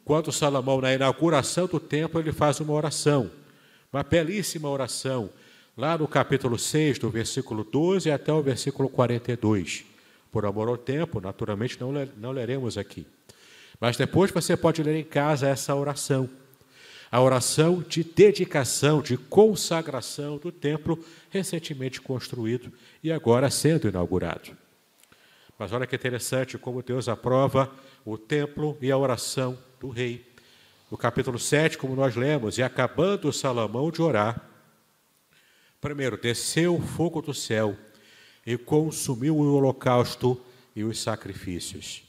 Quando 0.05 0.33
Salomão, 0.33 0.81
na 0.81 0.93
inauguração 0.93 1.67
do 1.67 1.79
templo, 1.79 2.21
ele 2.21 2.33
faz 2.33 2.59
uma 2.61 2.73
oração, 2.73 3.31
uma 3.93 4.03
belíssima 4.03 4.69
oração, 4.69 5.31
lá 5.77 5.97
no 5.97 6.09
capítulo 6.09 6.59
6, 6.59 6.99
do 6.99 7.09
versículo 7.09 7.63
12 7.63 8.11
até 8.11 8.33
o 8.33 8.43
versículo 8.43 8.89
42. 8.89 9.85
Por 10.31 10.45
amor 10.45 10.69
ao 10.69 10.77
tempo, 10.77 11.21
naturalmente 11.21 11.81
não, 11.81 11.93
não 12.17 12.33
leremos 12.33 12.77
aqui. 12.77 13.07
Mas 13.79 13.97
depois 13.97 14.31
você 14.31 14.57
pode 14.57 14.83
ler 14.83 14.97
em 14.97 15.05
casa 15.05 15.49
essa 15.49 15.75
oração. 15.75 16.29
A 17.11 17.21
oração 17.21 17.85
de 17.87 18.03
dedicação, 18.03 19.03
de 19.03 19.17
consagração 19.17 20.39
do 20.39 20.51
templo 20.51 20.99
recentemente 21.31 22.01
construído 22.01 22.73
e 23.05 23.13
agora 23.13 23.51
sendo 23.51 23.89
inaugurado. 23.89 24.57
Mas 25.59 25.71
olha 25.73 25.87
que 25.87 25.95
interessante 25.95 26.57
como 26.57 26.83
Deus 26.83 27.09
aprova 27.09 27.71
o 28.05 28.19
templo 28.19 28.77
e 28.81 28.91
a 28.91 28.99
oração 28.99 29.59
do 29.81 29.89
rei. 29.89 30.27
No 30.91 30.97
capítulo 30.97 31.39
7, 31.39 31.79
como 31.79 31.97
nós 31.97 32.17
lemos, 32.17 32.59
e 32.59 32.63
acabando 32.63 33.33
Salomão 33.33 33.91
de 33.91 34.03
orar, 34.03 34.53
Primeiro, 35.83 36.17
desceu 36.17 36.77
o 36.77 36.81
fogo 36.81 37.21
do 37.21 37.35
céu 37.35 37.77
e 38.47 38.57
consumiu 38.57 39.37
o 39.37 39.53
holocausto 39.53 40.41
e 40.77 40.85
os 40.85 41.03
sacrifícios. 41.03 42.05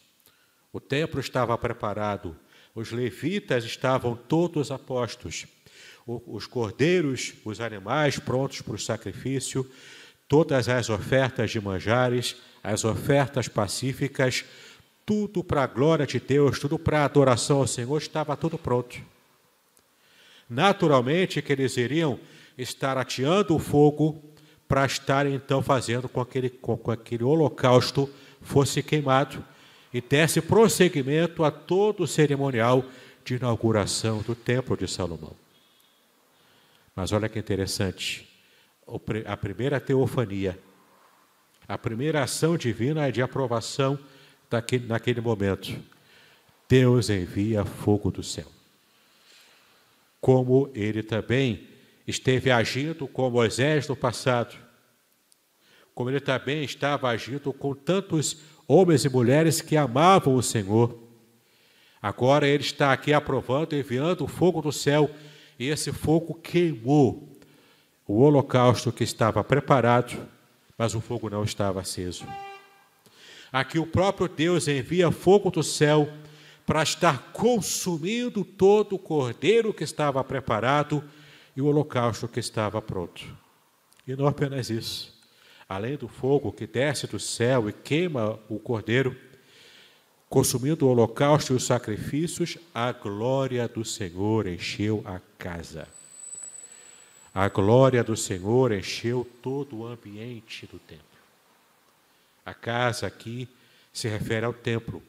O 0.71 0.79
templo 0.79 1.19
estava 1.19 1.57
preparado, 1.57 2.37
os 2.75 2.91
levitas 2.91 3.65
estavam 3.65 4.15
todos 4.15 4.69
apostos, 4.69 5.47
os 6.05 6.45
cordeiros, 6.45 7.33
os 7.43 7.59
animais 7.59 8.19
prontos 8.19 8.61
para 8.61 8.75
o 8.75 8.79
sacrifício, 8.79 9.67
todas 10.27 10.69
as 10.69 10.91
ofertas 10.91 11.49
de 11.49 11.59
manjares, 11.59 12.35
as 12.63 12.85
ofertas 12.85 13.47
pacíficas, 13.47 14.45
tudo 15.05 15.43
para 15.43 15.63
a 15.63 15.67
glória 15.67 16.05
de 16.05 16.19
Deus, 16.19 16.59
tudo 16.59 16.79
para 16.79 17.01
a 17.01 17.05
adoração 17.05 17.57
ao 17.57 17.67
Senhor, 17.67 17.97
estava 17.97 18.35
tudo 18.37 18.57
pronto. 18.57 19.01
Naturalmente 20.49 21.41
que 21.41 21.51
eles 21.51 21.77
iriam 21.77 22.19
estar 22.57 22.97
ateando 22.97 23.55
o 23.55 23.59
fogo 23.59 24.21
para 24.67 24.85
estar 24.85 25.25
então 25.25 25.61
fazendo 25.61 26.07
com 26.07 26.21
aquele, 26.21 26.49
com, 26.49 26.77
com 26.77 26.91
aquele 26.91 27.23
holocausto 27.23 28.09
fosse 28.41 28.83
queimado 28.83 29.43
e 29.93 30.01
desse 30.01 30.41
prosseguimento 30.41 31.43
a 31.43 31.51
todo 31.51 32.03
o 32.03 32.07
cerimonial 32.07 32.83
de 33.23 33.35
inauguração 33.35 34.21
do 34.21 34.35
Templo 34.35 34.75
de 34.75 34.87
Salomão. 34.87 35.35
Mas 36.95 37.11
olha 37.11 37.29
que 37.29 37.39
interessante, 37.39 38.27
a 39.25 39.37
primeira 39.37 39.79
teofania, 39.79 40.59
a 41.67 41.77
primeira 41.77 42.23
ação 42.23 42.57
divina 42.57 43.07
é 43.07 43.11
de 43.11 43.21
aprovação 43.21 43.97
daquele, 44.53 44.85
naquele 44.87 45.21
momento. 45.21 45.75
Deus 46.69 47.09
envia 47.09 47.65
fogo 47.65 48.11
do 48.11 48.21
céu. 48.21 48.45
Como 50.21 50.69
ele 50.73 51.01
também 51.01 51.67
esteve 52.07 52.51
agindo 52.51 53.07
com 53.07 53.29
Moisés 53.29 53.87
no 53.87 53.95
passado, 53.95 54.55
como 55.93 56.09
ele 56.09 56.19
também 56.19 56.63
estava 56.63 57.09
agindo 57.09 57.51
com 57.51 57.73
tantos 57.73 58.37
homens 58.67 59.05
e 59.05 59.09
mulheres 59.09 59.59
que 59.61 59.75
amavam 59.75 60.35
o 60.35 60.43
Senhor. 60.43 60.97
Agora 62.01 62.47
ele 62.47 62.63
está 62.63 62.93
aqui 62.93 63.13
aprovando, 63.13 63.75
enviando 63.75 64.23
o 64.23 64.27
fogo 64.27 64.61
do 64.61 64.71
céu, 64.71 65.09
e 65.57 65.67
esse 65.67 65.91
fogo 65.91 66.35
queimou 66.35 67.29
o 68.07 68.19
holocausto 68.21 68.91
que 68.91 69.03
estava 69.03 69.43
preparado, 69.43 70.17
mas 70.77 70.93
o 70.93 71.01
fogo 71.01 71.29
não 71.29 71.43
estava 71.43 71.79
aceso. 71.79 72.25
Aqui 73.53 73.77
o 73.77 73.85
próprio 73.85 74.27
Deus 74.27 74.67
envia 74.67 75.11
fogo 75.11 75.51
do 75.51 75.61
céu 75.61 76.11
para 76.65 76.81
estar 76.81 77.31
consumindo 77.31 78.43
todo 78.43 78.95
o 78.95 78.99
cordeiro 78.99 79.71
que 79.71 79.83
estava 79.83 80.23
preparado 80.23 81.03
e 81.55 81.61
o 81.61 81.67
holocausto 81.67 82.27
que 82.27 82.39
estava 82.39 82.81
pronto. 82.81 83.23
E 84.07 84.15
não 84.15 84.25
apenas 84.25 84.71
isso. 84.71 85.13
Além 85.69 85.95
do 85.95 86.07
fogo 86.07 86.51
que 86.51 86.65
desce 86.65 87.05
do 87.05 87.19
céu 87.19 87.69
e 87.69 87.73
queima 87.73 88.39
o 88.49 88.57
cordeiro, 88.57 89.15
consumindo 90.27 90.87
o 90.87 90.89
holocausto 90.89 91.53
e 91.53 91.55
os 91.55 91.63
sacrifícios, 91.63 92.57
a 92.73 92.91
glória 92.91 93.67
do 93.67 93.85
Senhor 93.85 94.47
encheu 94.47 95.03
a 95.05 95.21
casa. 95.37 95.87
A 97.31 97.47
glória 97.49 98.03
do 98.03 98.17
Senhor 98.17 98.71
encheu 98.71 99.29
todo 99.43 99.77
o 99.77 99.85
ambiente 99.85 100.65
do 100.65 100.79
templo. 100.79 101.12
A 102.45 102.53
casa 102.53 103.07
aqui 103.07 103.47
se 103.91 104.07
refere 104.07 104.45
ao 104.45 104.53
templo. 104.53 105.01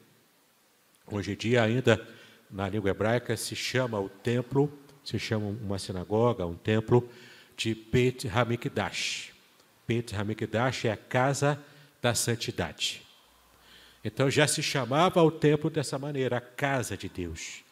Hoje 1.07 1.33
em 1.33 1.35
dia, 1.35 1.63
ainda 1.63 2.05
na 2.49 2.67
língua 2.69 2.89
hebraica, 2.89 3.35
se 3.35 3.55
chama 3.55 3.99
o 3.99 4.09
templo 4.09 4.71
se 5.05 5.19
chama 5.19 5.45
uma 5.45 5.77
sinagoga, 5.77 6.45
um 6.45 6.55
templo, 6.55 7.07
de 7.55 7.75
Bet 7.75 8.27
Hamikdash. 8.27 9.31
Bet 9.87 10.15
Hamikdash 10.15 10.85
é 10.85 10.91
a 10.91 10.97
casa 10.97 11.61
da 12.01 12.15
santidade. 12.15 13.03
Então 14.03 14.29
já 14.29 14.47
se 14.47 14.61
chamava 14.63 15.21
o 15.21 15.31
templo 15.31 15.69
dessa 15.69 15.99
maneira, 15.99 16.37
a 16.37 16.41
casa 16.41 16.97
de 16.97 17.07
Deus. 17.07 17.63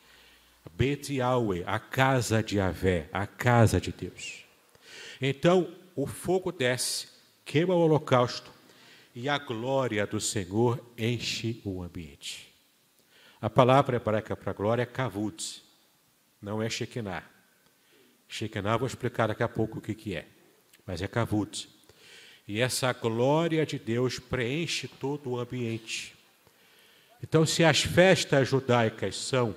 Bet 0.73 1.13
Yahweh, 1.13 1.63
a 1.65 1.79
casa 1.79 2.41
de 2.41 2.59
Avé, 2.59 3.09
a 3.11 3.25
casa 3.25 3.81
de 3.81 3.91
Deus. 3.91 4.45
Então 5.19 5.67
o 5.95 6.05
fogo 6.05 6.51
desce, 6.51 7.07
queima 7.43 7.73
o 7.73 7.79
holocausto 7.79 8.52
e 9.15 9.29
a 9.29 9.37
glória 9.37 10.07
do 10.07 10.19
Senhor 10.19 10.83
enche 10.97 11.61
o 11.63 11.83
ambiente. 11.83 12.51
A 13.39 13.49
palavra 13.49 13.97
hebraica 13.97 14.35
para 14.35 14.53
glória 14.53 14.83
é 14.83 14.85
kavud, 14.85 15.61
não 16.41 16.61
é 16.61 16.69
Shekinah. 16.69 17.23
Shekinah 18.27 18.77
vou 18.77 18.87
explicar 18.87 19.27
daqui 19.27 19.43
a 19.43 19.47
pouco 19.47 19.77
o 19.77 19.81
que, 19.81 19.93
que 19.93 20.15
é, 20.15 20.25
mas 20.85 21.01
é 21.01 21.07
kavud. 21.07 21.69
E 22.47 22.59
essa 22.59 22.91
glória 22.91 23.65
de 23.65 23.77
Deus 23.77 24.19
preenche 24.19 24.87
todo 24.87 25.31
o 25.31 25.39
ambiente. 25.39 26.15
Então, 27.21 27.45
se 27.45 27.63
as 27.63 27.81
festas 27.81 28.49
judaicas 28.49 29.15
são 29.15 29.55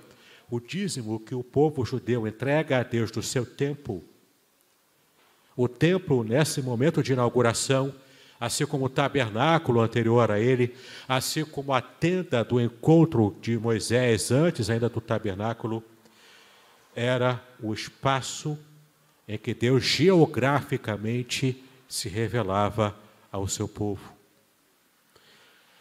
o 0.48 0.60
dízimo 0.60 1.18
que 1.18 1.34
o 1.34 1.42
povo 1.42 1.84
judeu 1.84 2.26
entrega 2.26 2.78
a 2.78 2.82
Deus 2.84 3.10
do 3.10 3.22
seu 3.22 3.44
templo, 3.44 4.04
o 5.56 5.66
templo, 5.66 6.22
nesse 6.22 6.60
momento 6.60 7.02
de 7.02 7.12
inauguração, 7.12 7.92
assim 8.38 8.66
como 8.66 8.86
o 8.86 8.90
tabernáculo 8.90 9.80
anterior 9.80 10.30
a 10.30 10.38
ele, 10.38 10.74
assim 11.08 11.44
como 11.44 11.72
a 11.72 11.80
tenda 11.80 12.44
do 12.44 12.60
encontro 12.60 13.36
de 13.40 13.58
Moisés 13.58 14.30
antes 14.30 14.68
ainda 14.68 14.88
do 14.88 15.00
tabernáculo, 15.00 15.82
era 16.94 17.42
o 17.60 17.72
espaço 17.72 18.58
em 19.28 19.36
que 19.36 19.52
Deus 19.52 19.82
geograficamente 19.82 21.62
se 21.88 22.08
revelava 22.08 22.94
ao 23.30 23.48
seu 23.48 23.66
povo. 23.66 24.14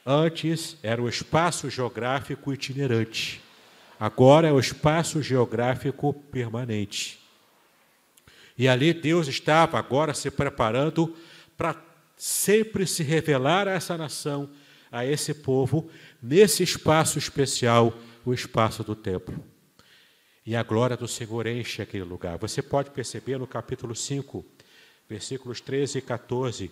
Antes 0.05 0.77
era 0.83 1.01
o 1.01 1.09
espaço 1.09 1.69
geográfico 1.69 2.53
itinerante, 2.53 3.41
agora 3.99 4.47
é 4.47 4.51
o 4.51 4.59
espaço 4.59 5.21
geográfico 5.21 6.13
permanente. 6.13 7.19
E 8.57 8.67
ali 8.67 8.93
Deus 8.93 9.27
estava 9.27 9.77
agora 9.77 10.13
se 10.13 10.31
preparando 10.31 11.15
para 11.57 11.75
sempre 12.17 12.87
se 12.87 13.03
revelar 13.03 13.67
a 13.67 13.71
essa 13.71 13.97
nação, 13.97 14.49
a 14.91 15.05
esse 15.05 15.33
povo, 15.33 15.89
nesse 16.21 16.63
espaço 16.63 17.17
especial, 17.17 17.93
o 18.25 18.33
espaço 18.33 18.83
do 18.83 18.95
templo. 18.95 19.43
E 20.45 20.55
a 20.55 20.63
glória 20.63 20.95
do 20.95 21.07
Senhor 21.07 21.47
enche 21.47 21.81
aquele 21.81 22.03
lugar. 22.03 22.37
Você 22.37 22.61
pode 22.61 22.91
perceber 22.91 23.37
no 23.37 23.47
capítulo 23.47 23.95
5, 23.95 24.45
versículos 25.09 25.59
13 25.59 25.97
e 25.97 26.01
14, 26.01 26.71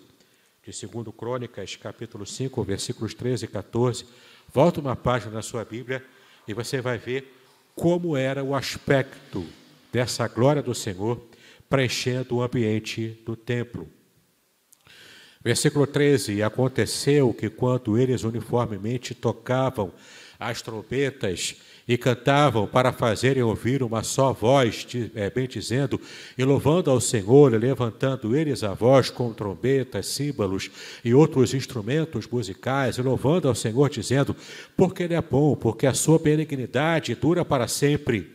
de 0.66 0.86
2 0.86 1.08
Crônicas, 1.16 1.76
capítulo 1.76 2.24
5, 2.24 2.62
versículos 2.62 3.14
13 3.14 3.44
e 3.44 3.48
14. 3.48 4.06
Volta 4.52 4.80
uma 4.80 4.96
página 4.96 5.32
na 5.32 5.42
sua 5.42 5.64
Bíblia 5.64 6.04
e 6.46 6.54
você 6.54 6.80
vai 6.80 6.98
ver 6.98 7.32
como 7.74 8.16
era 8.16 8.42
o 8.42 8.54
aspecto 8.54 9.44
dessa 9.92 10.26
glória 10.28 10.62
do 10.62 10.74
Senhor 10.74 11.20
preenchendo 11.68 12.36
o 12.36 12.42
ambiente 12.42 13.20
do 13.26 13.36
templo. 13.36 13.88
Versículo 15.44 15.86
13: 15.86 16.42
Aconteceu 16.42 17.34
que, 17.34 17.50
quando 17.50 17.98
eles 17.98 18.24
uniformemente 18.24 19.14
tocavam 19.14 19.92
as 20.40 20.62
trombetas 20.62 21.56
e 21.86 21.98
cantavam 21.98 22.66
para 22.66 22.94
fazerem 22.94 23.42
ouvir 23.42 23.82
uma 23.82 24.02
só 24.02 24.32
voz, 24.32 24.86
é, 25.14 25.28
bem 25.28 25.46
dizendo, 25.46 26.00
e 26.36 26.42
louvando 26.42 26.90
ao 26.90 26.98
Senhor, 26.98 27.52
e 27.52 27.58
levantando 27.58 28.34
eles 28.34 28.64
a 28.64 28.72
voz 28.72 29.10
com 29.10 29.34
trombetas, 29.34 30.06
símbolos 30.06 30.70
e 31.04 31.12
outros 31.12 31.52
instrumentos 31.52 32.26
musicais, 32.26 32.96
e 32.96 33.02
louvando 33.02 33.46
ao 33.46 33.54
Senhor, 33.54 33.90
dizendo: 33.90 34.34
Porque 34.74 35.02
Ele 35.02 35.14
é 35.14 35.20
bom, 35.20 35.54
porque 35.54 35.86
a 35.86 35.92
sua 35.92 36.18
benignidade 36.18 37.14
dura 37.14 37.44
para 37.44 37.68
sempre. 37.68 38.32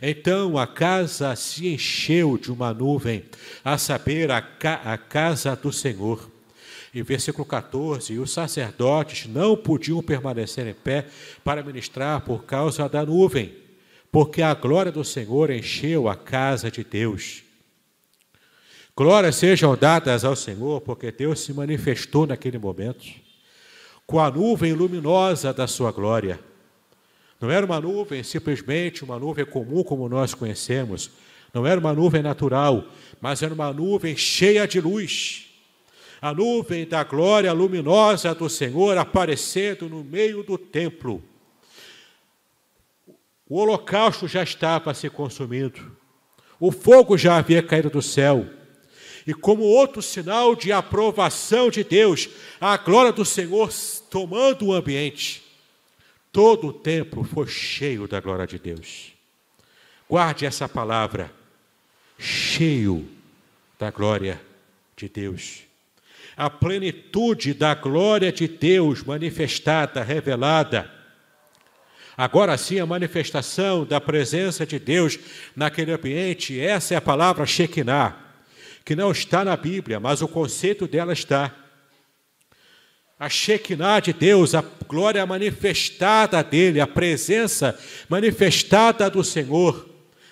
Então 0.00 0.56
a 0.56 0.68
casa 0.68 1.34
se 1.34 1.66
encheu 1.66 2.38
de 2.38 2.52
uma 2.52 2.72
nuvem, 2.72 3.24
a 3.64 3.76
saber, 3.76 4.30
a, 4.30 4.40
ca 4.40 4.80
a 4.84 4.96
casa 4.96 5.56
do 5.56 5.72
Senhor. 5.72 6.33
E 6.94 7.02
versículo 7.02 7.44
14: 7.44 8.12
E 8.12 8.18
os 8.20 8.30
sacerdotes 8.30 9.26
não 9.26 9.56
podiam 9.56 10.00
permanecer 10.00 10.64
em 10.68 10.74
pé 10.74 11.06
para 11.42 11.62
ministrar 11.62 12.20
por 12.20 12.44
causa 12.44 12.88
da 12.88 13.04
nuvem, 13.04 13.52
porque 14.12 14.40
a 14.40 14.54
glória 14.54 14.92
do 14.92 15.02
Senhor 15.02 15.50
encheu 15.50 16.08
a 16.08 16.14
casa 16.14 16.70
de 16.70 16.84
Deus. 16.84 17.42
Glórias 18.96 19.34
sejam 19.34 19.76
dadas 19.76 20.24
ao 20.24 20.36
Senhor, 20.36 20.80
porque 20.82 21.10
Deus 21.10 21.40
se 21.40 21.52
manifestou 21.52 22.28
naquele 22.28 22.58
momento, 22.58 23.04
com 24.06 24.20
a 24.20 24.30
nuvem 24.30 24.72
luminosa 24.72 25.52
da 25.52 25.66
sua 25.66 25.90
glória. 25.90 26.38
Não 27.40 27.50
era 27.50 27.66
uma 27.66 27.80
nuvem 27.80 28.22
simplesmente 28.22 29.02
uma 29.02 29.18
nuvem 29.18 29.44
comum 29.44 29.82
como 29.82 30.08
nós 30.08 30.32
conhecemos, 30.32 31.10
não 31.52 31.66
era 31.66 31.80
uma 31.80 31.92
nuvem 31.92 32.22
natural, 32.22 32.84
mas 33.20 33.42
era 33.42 33.52
uma 33.52 33.72
nuvem 33.72 34.16
cheia 34.16 34.64
de 34.68 34.80
luz 34.80 35.53
a 36.24 36.32
nuvem 36.32 36.86
da 36.86 37.04
glória 37.04 37.52
luminosa 37.52 38.34
do 38.34 38.48
Senhor 38.48 38.96
aparecendo 38.96 39.90
no 39.90 40.02
meio 40.02 40.42
do 40.42 40.56
templo. 40.56 41.22
O 43.46 43.58
holocausto 43.58 44.26
já 44.26 44.42
estava 44.42 44.94
se 44.94 45.10
consumindo, 45.10 45.94
o 46.58 46.72
fogo 46.72 47.18
já 47.18 47.36
havia 47.36 47.62
caído 47.62 47.90
do 47.90 48.00
céu. 48.00 48.48
E 49.26 49.34
como 49.34 49.64
outro 49.64 50.00
sinal 50.00 50.56
de 50.56 50.72
aprovação 50.72 51.68
de 51.68 51.84
Deus, 51.84 52.30
a 52.58 52.74
glória 52.78 53.12
do 53.12 53.26
Senhor 53.26 53.70
tomando 54.08 54.68
o 54.68 54.72
ambiente, 54.72 55.44
todo 56.32 56.68
o 56.68 56.72
templo 56.72 57.22
foi 57.22 57.46
cheio 57.48 58.08
da 58.08 58.18
glória 58.18 58.46
de 58.46 58.58
Deus. 58.58 59.12
Guarde 60.08 60.46
essa 60.46 60.66
palavra, 60.66 61.30
cheio 62.18 63.06
da 63.78 63.90
glória 63.90 64.40
de 64.96 65.06
Deus 65.06 65.64
a 66.36 66.50
plenitude 66.50 67.54
da 67.54 67.74
glória 67.74 68.32
de 68.32 68.48
Deus 68.48 69.02
manifestada, 69.02 70.02
revelada. 70.02 70.90
Agora 72.16 72.56
sim, 72.56 72.78
a 72.78 72.86
manifestação 72.86 73.84
da 73.84 74.00
presença 74.00 74.64
de 74.64 74.78
Deus 74.78 75.18
naquele 75.54 75.92
ambiente, 75.92 76.60
essa 76.60 76.94
é 76.94 76.96
a 76.96 77.00
palavra 77.00 77.46
Shekinah, 77.46 78.16
que 78.84 78.94
não 78.94 79.10
está 79.10 79.44
na 79.44 79.56
Bíblia, 79.56 79.98
mas 79.98 80.22
o 80.22 80.28
conceito 80.28 80.86
dela 80.86 81.12
está. 81.12 81.54
A 83.18 83.28
Shekinah 83.28 84.00
de 84.00 84.12
Deus, 84.12 84.54
a 84.54 84.64
glória 84.86 85.24
manifestada 85.24 86.42
dele, 86.42 86.80
a 86.80 86.86
presença 86.86 87.78
manifestada 88.08 89.08
do 89.08 89.24
Senhor 89.24 89.88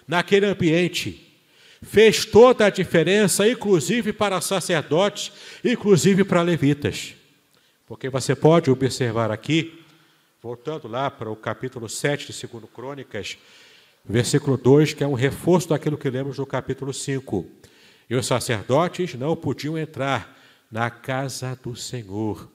naquele 0.06 0.46
ambiente 0.46 1.31
fez 1.82 2.24
toda 2.24 2.66
a 2.66 2.70
diferença, 2.70 3.46
inclusive 3.46 4.12
para 4.12 4.40
sacerdotes, 4.40 5.32
inclusive 5.64 6.24
para 6.24 6.40
levitas. 6.40 7.14
Porque 7.86 8.08
você 8.08 8.34
pode 8.34 8.70
observar 8.70 9.30
aqui, 9.30 9.84
voltando 10.40 10.88
lá 10.88 11.10
para 11.10 11.30
o 11.30 11.36
capítulo 11.36 11.88
7 11.88 12.32
de 12.32 12.46
2 12.46 12.64
Crônicas, 12.72 13.36
versículo 14.04 14.56
2, 14.56 14.94
que 14.94 15.04
é 15.04 15.06
um 15.06 15.14
reforço 15.14 15.68
daquilo 15.68 15.98
que 15.98 16.08
lemos 16.08 16.38
no 16.38 16.46
capítulo 16.46 16.92
5. 16.92 17.46
E 18.08 18.14
os 18.14 18.26
sacerdotes 18.26 19.14
não 19.14 19.36
podiam 19.36 19.76
entrar 19.76 20.38
na 20.70 20.88
casa 20.90 21.58
do 21.62 21.76
Senhor, 21.76 22.50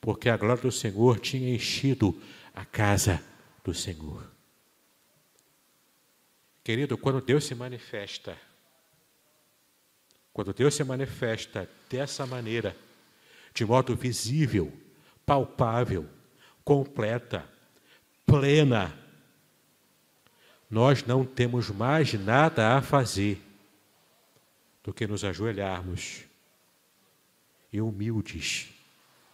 porque 0.00 0.28
a 0.28 0.36
glória 0.36 0.62
do 0.62 0.72
Senhor 0.72 1.20
tinha 1.20 1.54
enchido 1.54 2.20
a 2.54 2.64
casa 2.64 3.22
do 3.62 3.72
Senhor. 3.72 4.28
Querido, 6.64 6.98
quando 6.98 7.20
Deus 7.20 7.44
se 7.44 7.54
manifesta, 7.54 8.36
quando 10.32 10.52
Deus 10.52 10.74
se 10.74 10.84
manifesta 10.84 11.68
dessa 11.88 12.26
maneira, 12.26 12.76
de 13.52 13.64
modo 13.64 13.96
visível, 13.96 14.72
palpável, 15.26 16.08
completa, 16.64 17.48
plena, 18.24 18.96
nós 20.70 21.04
não 21.04 21.24
temos 21.24 21.68
mais 21.70 22.14
nada 22.14 22.76
a 22.76 22.82
fazer 22.82 23.42
do 24.84 24.92
que 24.92 25.06
nos 25.06 25.24
ajoelharmos 25.24 26.24
e 27.72 27.80
humildes, 27.80 28.70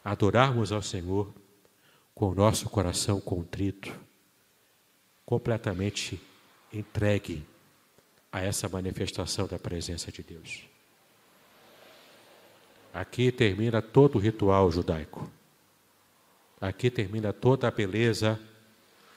adorarmos 0.02 0.72
ao 0.72 0.82
Senhor 0.82 1.32
com 2.14 2.30
o 2.30 2.34
nosso 2.34 2.70
coração 2.70 3.20
contrito, 3.20 3.94
completamente 5.26 6.20
entregue 6.72 7.44
a 8.32 8.40
essa 8.40 8.68
manifestação 8.68 9.46
da 9.46 9.58
presença 9.58 10.10
de 10.10 10.22
Deus. 10.22 10.75
Aqui 12.96 13.30
termina 13.30 13.82
todo 13.82 14.16
o 14.16 14.18
ritual 14.18 14.72
judaico. 14.72 15.30
Aqui 16.58 16.90
termina 16.90 17.30
toda 17.30 17.68
a 17.68 17.70
beleza, 17.70 18.40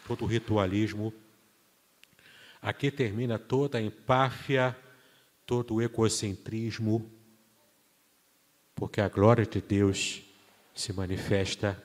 todo 0.05 0.25
o 0.25 0.27
ritualismo. 0.27 1.13
Aqui 2.61 2.91
termina 2.91 3.39
toda 3.39 3.77
a 3.77 3.81
empáfia, 3.81 4.77
todo 5.45 5.75
o 5.75 5.81
egocentrismo, 5.81 7.09
porque 8.75 8.99
a 8.99 9.07
glória 9.07 9.45
de 9.45 9.61
Deus 9.61 10.23
se 10.75 10.91
manifesta 10.91 11.81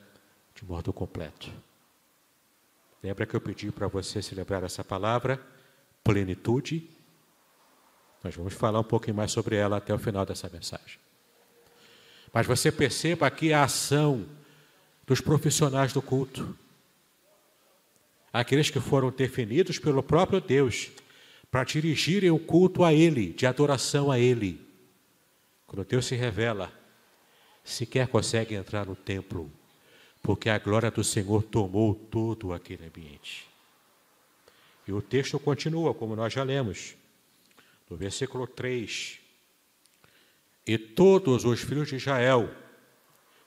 de 0.53 0.65
modo 0.65 0.91
completo. 0.91 1.49
Lembra 3.01 3.25
que 3.25 3.37
eu 3.37 3.39
pedi 3.39 3.71
para 3.71 3.87
você 3.87 4.21
celebrar 4.21 4.65
essa 4.65 4.83
palavra? 4.83 5.41
Plenitude. 6.03 6.89
Nós 8.21 8.35
vamos 8.35 8.53
falar 8.53 8.81
um 8.81 8.83
pouquinho 8.83 9.15
mais 9.15 9.31
sobre 9.31 9.55
ela 9.55 9.77
até 9.77 9.93
o 9.93 9.97
final 9.97 10.25
dessa 10.25 10.49
mensagem. 10.49 11.05
Mas 12.35 12.45
você 12.45 12.69
perceba 12.69 13.25
aqui 13.25 13.53
a 13.53 13.63
ação 13.63 14.25
dos 15.07 15.21
profissionais 15.21 15.93
do 15.93 16.01
culto. 16.01 16.53
Aqueles 18.33 18.69
que 18.69 18.81
foram 18.81 19.09
definidos 19.09 19.79
pelo 19.79 20.03
próprio 20.03 20.41
Deus 20.41 20.91
para 21.49 21.63
dirigirem 21.63 22.29
o 22.31 22.37
culto 22.37 22.83
a 22.83 22.93
Ele, 22.93 23.31
de 23.31 23.45
adoração 23.45 24.11
a 24.11 24.19
Ele. 24.19 24.59
Quando 25.65 25.87
Deus 25.87 26.07
se 26.07 26.15
revela, 26.15 26.73
sequer 27.63 28.09
consegue 28.09 28.53
entrar 28.53 28.85
no 28.85 28.97
templo, 28.97 29.49
porque 30.21 30.49
a 30.49 30.59
glória 30.59 30.91
do 30.91 31.05
Senhor 31.05 31.41
tomou 31.41 31.95
todo 31.95 32.51
aquele 32.51 32.85
ambiente. 32.85 33.47
E 34.85 34.91
o 34.91 35.01
texto 35.01 35.39
continua, 35.39 35.93
como 35.93 36.17
nós 36.17 36.33
já 36.33 36.43
lemos, 36.43 36.95
no 37.89 37.95
versículo 37.95 38.45
3. 38.45 39.24
E 40.65 40.77
todos 40.77 41.45
os 41.45 41.61
filhos 41.61 41.89
de 41.89 41.95
Israel, 41.97 42.49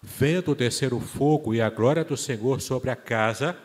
vendo 0.00 0.54
descer 0.54 0.94
o 0.94 1.00
fogo 1.00 1.54
e 1.54 1.60
a 1.60 1.68
glória 1.68 2.04
do 2.04 2.16
Senhor 2.16 2.60
sobre 2.60 2.90
a 2.90 2.96
casa, 2.96 3.58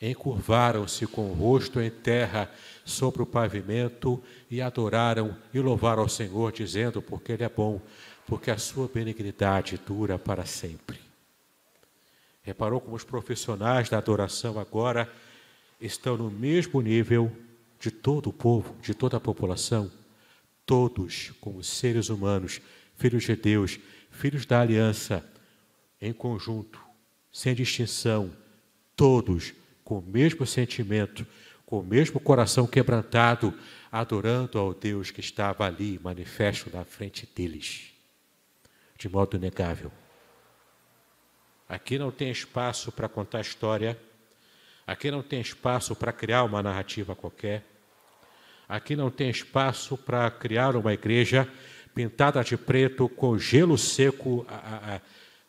encurvaram-se 0.00 1.06
com 1.06 1.30
o 1.30 1.34
rosto 1.34 1.80
em 1.80 1.90
terra 1.90 2.50
sobre 2.84 3.22
o 3.22 3.26
pavimento 3.26 4.22
e 4.50 4.60
adoraram 4.60 5.36
e 5.52 5.58
louvaram 5.58 6.02
ao 6.02 6.08
Senhor, 6.08 6.52
dizendo: 6.52 7.00
Porque 7.00 7.32
Ele 7.32 7.44
é 7.44 7.48
bom, 7.48 7.80
porque 8.26 8.50
a 8.50 8.58
sua 8.58 8.86
benignidade 8.86 9.80
dura 9.86 10.18
para 10.18 10.44
sempre. 10.44 11.00
Reparou 12.42 12.80
como 12.80 12.96
os 12.96 13.04
profissionais 13.04 13.88
da 13.88 13.98
adoração 13.98 14.58
agora 14.58 15.10
estão 15.80 16.16
no 16.16 16.30
mesmo 16.30 16.80
nível 16.80 17.30
de 17.78 17.90
todo 17.90 18.28
o 18.28 18.32
povo, 18.32 18.74
de 18.82 18.94
toda 18.94 19.16
a 19.16 19.20
população, 19.20 19.90
todos 20.68 21.32
como 21.40 21.64
seres 21.64 22.10
humanos, 22.10 22.60
filhos 22.98 23.24
de 23.24 23.34
Deus, 23.34 23.80
filhos 24.10 24.44
da 24.44 24.60
aliança, 24.60 25.24
em 25.98 26.12
conjunto, 26.12 26.78
sem 27.32 27.54
distinção, 27.54 28.30
todos 28.94 29.54
com 29.82 29.98
o 29.98 30.02
mesmo 30.02 30.44
sentimento, 30.44 31.26
com 31.64 31.80
o 31.80 31.82
mesmo 31.82 32.20
coração 32.20 32.66
quebrantado, 32.66 33.58
adorando 33.90 34.58
ao 34.58 34.74
Deus 34.74 35.10
que 35.10 35.20
estava 35.20 35.64
ali, 35.64 35.98
manifesto 36.02 36.68
na 36.70 36.84
frente 36.84 37.26
deles, 37.34 37.94
de 38.98 39.08
modo 39.08 39.38
inegável. 39.38 39.90
Aqui 41.66 41.98
não 41.98 42.10
tem 42.10 42.30
espaço 42.30 42.92
para 42.92 43.08
contar 43.08 43.40
história, 43.40 43.98
aqui 44.86 45.10
não 45.10 45.22
tem 45.22 45.40
espaço 45.40 45.96
para 45.96 46.12
criar 46.12 46.44
uma 46.44 46.62
narrativa 46.62 47.16
qualquer, 47.16 47.77
aqui 48.68 48.94
não 48.94 49.10
tem 49.10 49.30
espaço 49.30 49.96
para 49.96 50.30
criar 50.30 50.76
uma 50.76 50.92
igreja 50.92 51.48
pintada 51.94 52.44
de 52.44 52.56
preto, 52.56 53.08
com 53.08 53.38
gelo 53.38 53.76
seco 53.76 54.46
a, 54.48 54.94
a, 54.96 55.00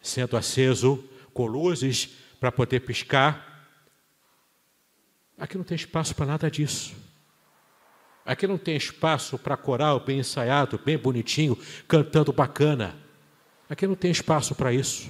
sendo 0.02 0.36
aceso, 0.38 1.04
com 1.34 1.46
luzes 1.46 2.10
para 2.40 2.52
poder 2.52 2.80
piscar. 2.80 3.68
Aqui 5.38 5.58
não 5.58 5.64
tem 5.64 5.76
espaço 5.76 6.16
para 6.16 6.26
nada 6.26 6.50
disso. 6.50 6.96
Aqui 8.26 8.48
não 8.48 8.58
tem 8.58 8.76
espaço 8.76 9.38
para 9.38 9.58
coral 9.58 10.00
bem 10.00 10.20
ensaiado, 10.20 10.80
bem 10.84 10.98
bonitinho, 10.98 11.58
cantando 11.88 12.32
bacana. 12.32 12.96
Aqui 13.70 13.86
não 13.86 13.96
tem 13.96 14.12
espaço 14.12 14.56
para 14.56 14.74
isso. 14.74 15.10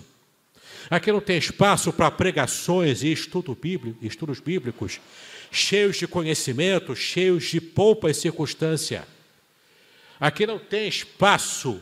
Aqui 0.89 1.11
não 1.11 1.21
tem 1.21 1.37
espaço 1.37 1.93
para 1.93 2.09
pregações 2.09 3.03
e 3.03 3.11
estudo 3.11 3.55
bíblico, 3.55 4.05
estudos 4.05 4.39
bíblicos 4.39 4.99
cheios 5.51 5.97
de 5.97 6.07
conhecimento, 6.07 6.95
cheios 6.95 7.45
de 7.45 7.59
pompa 7.59 8.09
e 8.09 8.13
circunstância. 8.13 9.07
Aqui 10.19 10.45
não 10.45 10.59
tem 10.59 10.87
espaço 10.87 11.81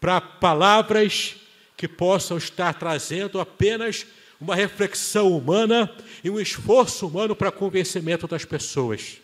para 0.00 0.20
palavras 0.20 1.36
que 1.76 1.88
possam 1.88 2.36
estar 2.36 2.74
trazendo 2.74 3.40
apenas 3.40 4.06
uma 4.40 4.54
reflexão 4.54 5.36
humana 5.36 5.92
e 6.22 6.30
um 6.30 6.38
esforço 6.38 7.06
humano 7.06 7.34
para 7.34 7.50
convencimento 7.50 8.26
das 8.28 8.44
pessoas. 8.44 9.18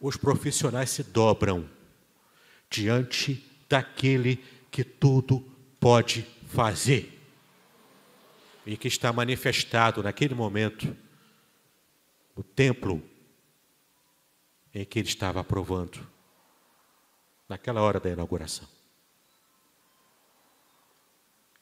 Os 0.00 0.16
profissionais 0.16 0.90
se 0.90 1.02
dobram 1.02 1.68
diante 2.70 3.44
daquele 3.68 4.42
que 4.70 4.84
tudo 4.84 5.44
pode 5.80 6.26
fazer 6.48 7.12
e 8.66 8.76
que 8.76 8.88
está 8.88 9.12
manifestado 9.12 10.02
naquele 10.02 10.34
momento 10.34 10.96
no 12.36 12.42
templo 12.42 13.02
em 14.74 14.84
que 14.84 14.98
ele 14.98 15.08
estava 15.08 15.40
aprovando, 15.40 16.06
naquela 17.48 17.80
hora 17.80 17.98
da 17.98 18.10
inauguração. 18.10 18.68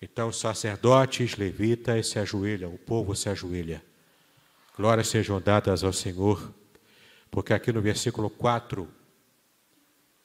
Então, 0.02 0.32
sacerdotes, 0.32 1.36
levitas 1.36 2.08
se 2.08 2.18
ajoelham, 2.18 2.74
o 2.74 2.78
povo 2.78 3.14
se 3.14 3.28
ajoelha. 3.28 3.82
Glórias 4.76 5.08
sejam 5.08 5.40
dadas 5.40 5.84
ao 5.84 5.92
Senhor, 5.92 6.52
porque 7.30 7.54
aqui 7.54 7.72
no 7.72 7.80
versículo 7.80 8.28
4, 8.28 8.86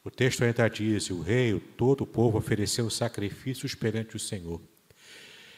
o 0.04 0.10
texto 0.10 0.44
ainda 0.44 0.68
diz: 0.68 1.10
o 1.12 1.22
rei, 1.22 1.60
todo 1.78 2.02
o 2.02 2.08
povo 2.08 2.40
ofereceu 2.40 2.90
sacrifícios 2.90 3.76
perante 3.76 4.16
o 4.16 4.20
Senhor. 4.20 4.60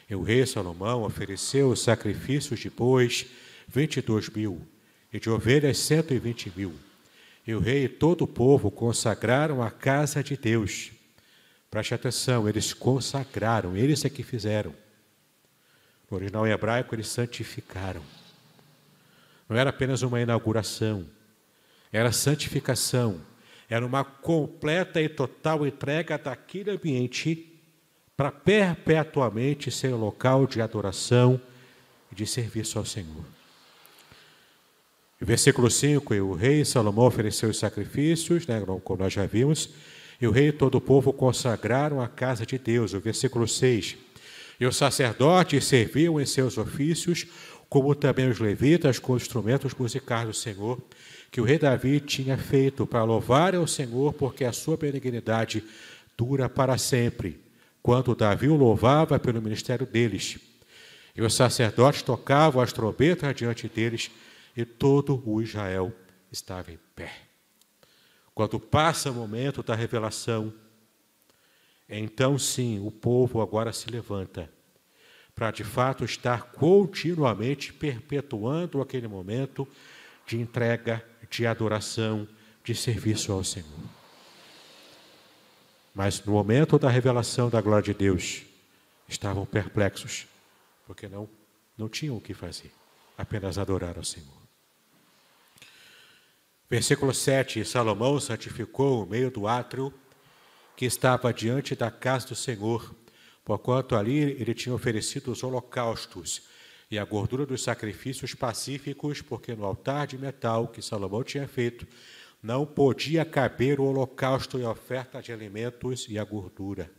E 0.10 0.15
o 0.15 0.21
rei 0.21 0.45
Salomão 0.45 1.04
ofereceu 1.04 1.73
sacrifícios 1.75 2.60
de 2.60 2.69
bois, 2.69 3.25
22 3.67 4.30
mil, 4.30 4.67
e 5.12 5.19
de 5.19 5.30
ovelhas, 5.30 5.78
120 5.80 6.54
mil. 6.56 6.74
E 7.45 7.54
o 7.54 7.60
rei 7.60 7.86
e 7.86 7.89
todo 7.89 8.24
o 8.24 8.28
povo 8.28 8.69
consagraram 8.69 9.62
a 9.62 9.71
casa 9.71 10.24
de 10.24 10.38
Deus 10.38 10.91
Preste 11.71 11.93
atenção, 11.93 12.50
eles 12.50 12.74
consagraram, 12.74 13.78
eles 13.78 14.04
é 14.04 14.10
que 14.10 14.24
fizeram. 14.24 14.76
No 16.10 16.17
original 16.17 16.45
hebraico, 16.45 16.93
eles 16.93 17.08
santificaram. 17.08 18.02
Não 19.47 19.56
era 19.56 19.69
apenas 19.69 20.02
uma 20.02 20.19
inauguração, 20.19 21.08
era 21.89 22.12
santificação, 22.12 23.21
era 23.69 23.86
uma 23.86 24.04
completa 24.04 25.02
e 25.02 25.08
total 25.08 25.65
entrega 25.65 26.17
daquele 26.17 26.71
ambiente 26.71 27.58
para 28.17 28.34
perpetuamente 28.34 29.71
ser 29.71 29.93
local 29.93 30.45
de 30.45 30.62
adoração 30.62 31.39
e 32.12 32.15
de 32.15 32.28
serviço 32.28 32.80
ao 32.80 32.86
Senhor. 32.86 33.24
Versículo 35.25 35.69
5, 35.69 36.15
o 36.15 36.34
rei 36.34 36.65
Salomão 36.65 37.05
ofereceu 37.05 37.49
os 37.49 37.60
sacrifícios, 37.60 38.47
né, 38.47 38.60
como 38.84 39.03
nós 39.03 39.13
já 39.13 39.25
vimos, 39.25 39.69
e 40.19 40.27
o 40.27 40.31
rei 40.31 40.47
e 40.47 40.51
todo 40.51 40.75
o 40.75 40.81
povo 40.81 41.13
consagraram 41.13 42.01
a 42.01 42.07
casa 42.07 42.45
de 42.45 42.57
Deus. 42.57 42.93
O 42.93 42.99
versículo 42.99 43.47
6. 43.47 43.97
E 44.60 44.65
os 44.65 44.75
sacerdotes 44.75 45.65
serviam 45.65 46.19
em 46.19 46.25
seus 46.25 46.57
ofícios, 46.57 47.25
como 47.67 47.95
também 47.95 48.29
os 48.29 48.39
levitas 48.39 48.99
com 48.99 49.13
os 49.13 49.23
instrumentos 49.23 49.73
musicais 49.73 50.27
do 50.27 50.34
Senhor, 50.34 50.79
que 51.31 51.39
o 51.39 51.43
rei 51.43 51.57
Davi 51.57 51.99
tinha 51.99 52.38
feito 52.38 52.86
para 52.86 53.03
louvar 53.03 53.55
ao 53.55 53.65
Senhor, 53.65 54.13
porque 54.13 54.43
a 54.43 54.51
sua 54.51 54.75
benignidade 54.75 55.63
dura 56.17 56.49
para 56.49 56.77
sempre, 56.77 57.39
quando 57.81 58.13
Davi 58.13 58.47
o 58.47 58.55
louvava 58.55 59.17
pelo 59.17 59.41
ministério 59.41 59.86
deles. 59.86 60.38
E 61.15 61.21
os 61.21 61.34
sacerdotes 61.34 62.01
tocavam 62.01 62.62
as 62.62 62.73
trombetas 62.73 63.36
diante 63.36 63.67
deles, 63.67 64.12
e 64.55 64.65
todo 64.65 65.21
o 65.25 65.41
Israel 65.41 65.93
estava 66.31 66.71
em 66.71 66.79
pé. 66.95 67.11
Quando 68.33 68.59
passa 68.59 69.11
o 69.11 69.13
momento 69.13 69.61
da 69.61 69.75
revelação, 69.75 70.53
então 71.87 72.39
sim 72.39 72.79
o 72.85 72.89
povo 72.89 73.41
agora 73.41 73.73
se 73.73 73.89
levanta 73.89 74.49
para 75.35 75.51
de 75.51 75.63
fato 75.63 76.03
estar 76.03 76.51
continuamente 76.51 77.73
perpetuando 77.73 78.81
aquele 78.81 79.07
momento 79.07 79.67
de 80.25 80.39
entrega, 80.39 81.03
de 81.29 81.45
adoração, 81.45 82.27
de 82.63 82.75
serviço 82.75 83.31
ao 83.31 83.43
Senhor. 83.43 83.67
Mas 85.93 86.23
no 86.23 86.33
momento 86.33 86.77
da 86.77 86.89
revelação 86.89 87.49
da 87.49 87.59
glória 87.59 87.83
de 87.83 87.93
Deus, 87.93 88.43
estavam 89.07 89.45
perplexos, 89.45 90.27
porque 90.85 91.07
não, 91.07 91.27
não 91.77 91.89
tinham 91.89 92.15
o 92.15 92.21
que 92.21 92.33
fazer, 92.33 92.71
apenas 93.17 93.57
adorar 93.57 93.97
ao 93.97 94.03
Senhor. 94.03 94.40
Versículo 96.71 97.13
7: 97.13 97.65
Salomão 97.65 98.17
santificou 98.17 99.03
o 99.03 99.05
meio 99.05 99.29
do 99.29 99.45
átrio 99.45 99.93
que 100.73 100.86
estava 100.86 101.34
diante 101.34 101.75
da 101.75 101.91
casa 101.91 102.29
do 102.29 102.36
Senhor, 102.36 102.95
porquanto 103.43 103.93
ali 103.93 104.19
ele 104.39 104.53
tinha 104.53 104.73
oferecido 104.73 105.34
os 105.34 105.43
holocaustos 105.43 106.43
e 106.89 106.97
a 106.97 107.03
gordura 107.03 107.45
dos 107.45 107.62
sacrifícios 107.62 108.34
pacíficos, 108.34 109.21
porque 109.21 109.53
no 109.53 109.65
altar 109.65 110.07
de 110.07 110.17
metal 110.17 110.69
que 110.69 110.81
Salomão 110.81 111.25
tinha 111.25 111.45
feito, 111.45 111.86
não 112.41 112.65
podia 112.65 113.25
caber 113.25 113.81
o 113.81 113.84
holocausto 113.84 114.57
e 114.57 114.63
a 114.63 114.71
oferta 114.71 115.21
de 115.21 115.34
alimentos 115.34 116.05
e 116.07 116.17
a 116.17 116.23
gordura. 116.23 116.89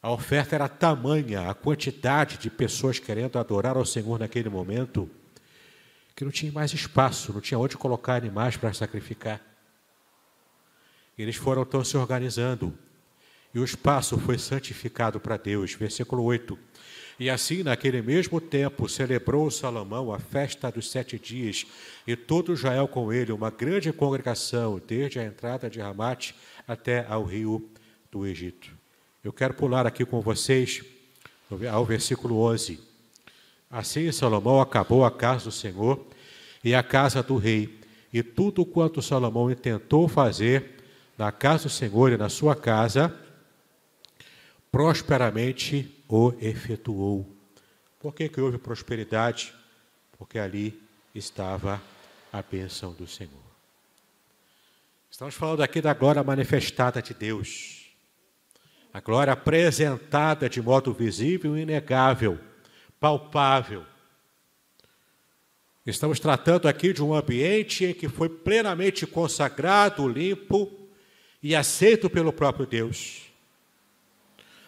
A 0.00 0.10
oferta 0.10 0.54
era 0.54 0.66
tamanha, 0.66 1.50
a 1.50 1.52
quantidade 1.52 2.38
de 2.38 2.48
pessoas 2.48 2.98
querendo 2.98 3.38
adorar 3.38 3.76
ao 3.76 3.84
Senhor 3.84 4.18
naquele 4.18 4.48
momento 4.48 5.10
que 6.14 6.24
não 6.24 6.30
tinha 6.30 6.52
mais 6.52 6.72
espaço, 6.72 7.32
não 7.32 7.40
tinha 7.40 7.58
onde 7.58 7.76
colocar 7.76 8.14
animais 8.14 8.56
para 8.56 8.72
sacrificar. 8.72 9.40
Eles 11.18 11.36
foram 11.36 11.62
então 11.62 11.84
se 11.84 11.96
organizando. 11.96 12.76
E 13.54 13.58
o 13.58 13.64
espaço 13.64 14.18
foi 14.18 14.36
santificado 14.36 15.20
para 15.20 15.36
Deus. 15.36 15.74
Versículo 15.74 16.24
8. 16.24 16.58
E 17.18 17.30
assim, 17.30 17.62
naquele 17.62 18.02
mesmo 18.02 18.40
tempo, 18.40 18.88
celebrou 18.88 19.48
Salomão 19.48 20.12
a 20.12 20.18
festa 20.18 20.70
dos 20.70 20.90
sete 20.90 21.16
dias, 21.16 21.64
e 22.04 22.16
todo 22.16 22.52
Israel 22.52 22.88
com 22.88 23.12
ele, 23.12 23.30
uma 23.30 23.50
grande 23.50 23.92
congregação, 23.92 24.82
desde 24.84 25.20
a 25.20 25.24
entrada 25.24 25.70
de 25.70 25.80
Ramate 25.80 26.34
até 26.66 27.06
ao 27.06 27.22
rio 27.22 27.70
do 28.10 28.26
Egito. 28.26 28.68
Eu 29.22 29.32
quero 29.32 29.54
pular 29.54 29.86
aqui 29.86 30.04
com 30.04 30.20
vocês 30.20 30.82
ao 31.70 31.84
versículo 31.84 32.40
11. 32.40 32.93
Assim 33.70 34.10
Salomão 34.12 34.60
acabou 34.60 35.04
a 35.04 35.10
casa 35.10 35.46
do 35.46 35.52
Senhor 35.52 36.04
e 36.62 36.74
a 36.74 36.82
casa 36.82 37.22
do 37.22 37.36
rei, 37.36 37.80
e 38.12 38.22
tudo 38.22 38.64
quanto 38.64 39.02
Salomão 39.02 39.50
intentou 39.50 40.08
fazer 40.08 40.82
na 41.18 41.30
casa 41.30 41.64
do 41.64 41.70
Senhor 41.70 42.12
e 42.12 42.16
na 42.16 42.28
sua 42.28 42.56
casa, 42.56 43.14
prosperamente 44.70 46.02
o 46.08 46.32
efetuou. 46.40 47.28
Por 48.00 48.14
que, 48.14 48.28
que 48.28 48.40
houve 48.40 48.58
prosperidade? 48.58 49.54
Porque 50.18 50.38
ali 50.38 50.80
estava 51.14 51.80
a 52.32 52.42
bênção 52.42 52.92
do 52.92 53.06
Senhor. 53.06 53.44
Estamos 55.10 55.34
falando 55.34 55.62
aqui 55.62 55.80
da 55.80 55.94
glória 55.94 56.22
manifestada 56.24 57.00
de 57.00 57.14
Deus. 57.14 57.88
A 58.92 59.00
glória 59.00 59.32
apresentada 59.32 60.48
de 60.48 60.60
modo 60.60 60.92
visível 60.92 61.56
e 61.56 61.62
inegável, 61.62 62.38
palpável. 63.04 63.84
Estamos 65.84 66.18
tratando 66.18 66.66
aqui 66.66 66.90
de 66.90 67.02
um 67.02 67.12
ambiente 67.12 67.84
em 67.84 67.92
que 67.92 68.08
foi 68.08 68.30
plenamente 68.30 69.06
consagrado, 69.06 70.08
limpo 70.08 70.72
e 71.42 71.54
aceito 71.54 72.08
pelo 72.08 72.32
próprio 72.32 72.64
Deus. 72.64 73.24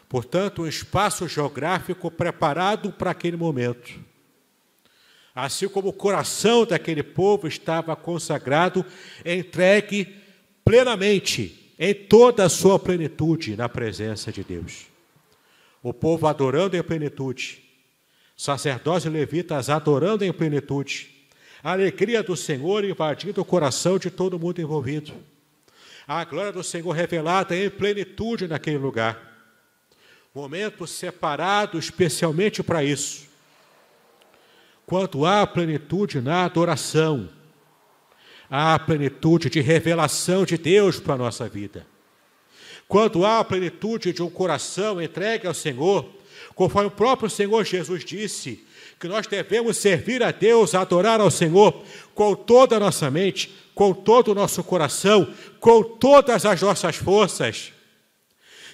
Portanto, 0.06 0.60
um 0.60 0.66
espaço 0.66 1.26
geográfico 1.26 2.10
preparado 2.10 2.92
para 2.92 3.12
aquele 3.12 3.38
momento. 3.38 3.98
Assim 5.34 5.66
como 5.66 5.88
o 5.88 5.94
coração 5.94 6.66
daquele 6.66 7.02
povo 7.02 7.48
estava 7.48 7.96
consagrado, 7.96 8.84
entregue 9.24 10.14
plenamente, 10.62 11.72
em 11.78 11.94
toda 11.94 12.44
a 12.44 12.50
sua 12.50 12.78
plenitude, 12.78 13.56
na 13.56 13.66
presença 13.66 14.30
de 14.30 14.44
Deus. 14.44 14.88
O 15.82 15.94
povo 15.94 16.26
adorando 16.26 16.76
em 16.76 16.82
plenitude, 16.82 17.65
sacerdotes 18.36 19.06
e 19.06 19.08
levitas 19.08 19.70
adorando 19.70 20.24
em 20.24 20.32
plenitude, 20.32 21.10
a 21.62 21.72
alegria 21.72 22.22
do 22.22 22.36
Senhor 22.36 22.84
invadindo 22.84 23.40
o 23.40 23.44
coração 23.44 23.98
de 23.98 24.10
todo 24.10 24.38
mundo 24.38 24.60
envolvido, 24.60 25.12
a 26.06 26.24
glória 26.24 26.52
do 26.52 26.62
Senhor 26.62 26.90
revelada 26.92 27.56
em 27.56 27.70
plenitude 27.70 28.46
naquele 28.46 28.78
lugar 28.78 29.36
momento 30.36 30.86
separado 30.86 31.78
especialmente 31.78 32.62
para 32.62 32.84
isso. 32.84 33.26
Quando 34.84 35.24
há 35.24 35.46
plenitude 35.46 36.20
na 36.20 36.44
adoração, 36.44 37.30
há 38.50 38.78
plenitude 38.78 39.48
de 39.48 39.62
revelação 39.62 40.44
de 40.44 40.58
Deus 40.58 41.00
para 41.00 41.14
a 41.14 41.16
nossa 41.16 41.48
vida. 41.48 41.86
Quando 42.86 43.24
há 43.24 43.42
plenitude 43.42 44.12
de 44.12 44.22
um 44.22 44.28
coração 44.28 45.00
entregue 45.00 45.46
ao 45.46 45.54
Senhor, 45.54 46.06
conforme 46.56 46.88
o 46.88 46.90
próprio 46.90 47.30
Senhor 47.30 47.64
Jesus 47.64 48.04
disse, 48.04 48.66
que 48.98 49.06
nós 49.06 49.28
devemos 49.28 49.76
servir 49.76 50.22
a 50.24 50.32
Deus, 50.32 50.74
adorar 50.74 51.20
ao 51.20 51.30
Senhor 51.30 51.84
com 52.14 52.34
toda 52.34 52.76
a 52.76 52.80
nossa 52.80 53.08
mente, 53.08 53.54
com 53.74 53.92
todo 53.92 54.32
o 54.32 54.34
nosso 54.34 54.64
coração, 54.64 55.32
com 55.60 55.84
todas 55.84 56.44
as 56.44 56.60
nossas 56.60 56.96
forças, 56.96 57.72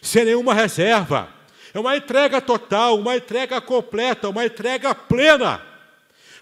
sem 0.01 0.25
nenhuma 0.25 0.55
reserva 0.55 1.43
é 1.75 1.81
uma 1.81 1.97
entrega 1.97 2.41
total, 2.41 2.99
uma 2.99 3.17
entrega 3.17 3.61
completa, 3.61 4.29
uma 4.29 4.45
entrega 4.45 4.95
plena. 4.95 5.65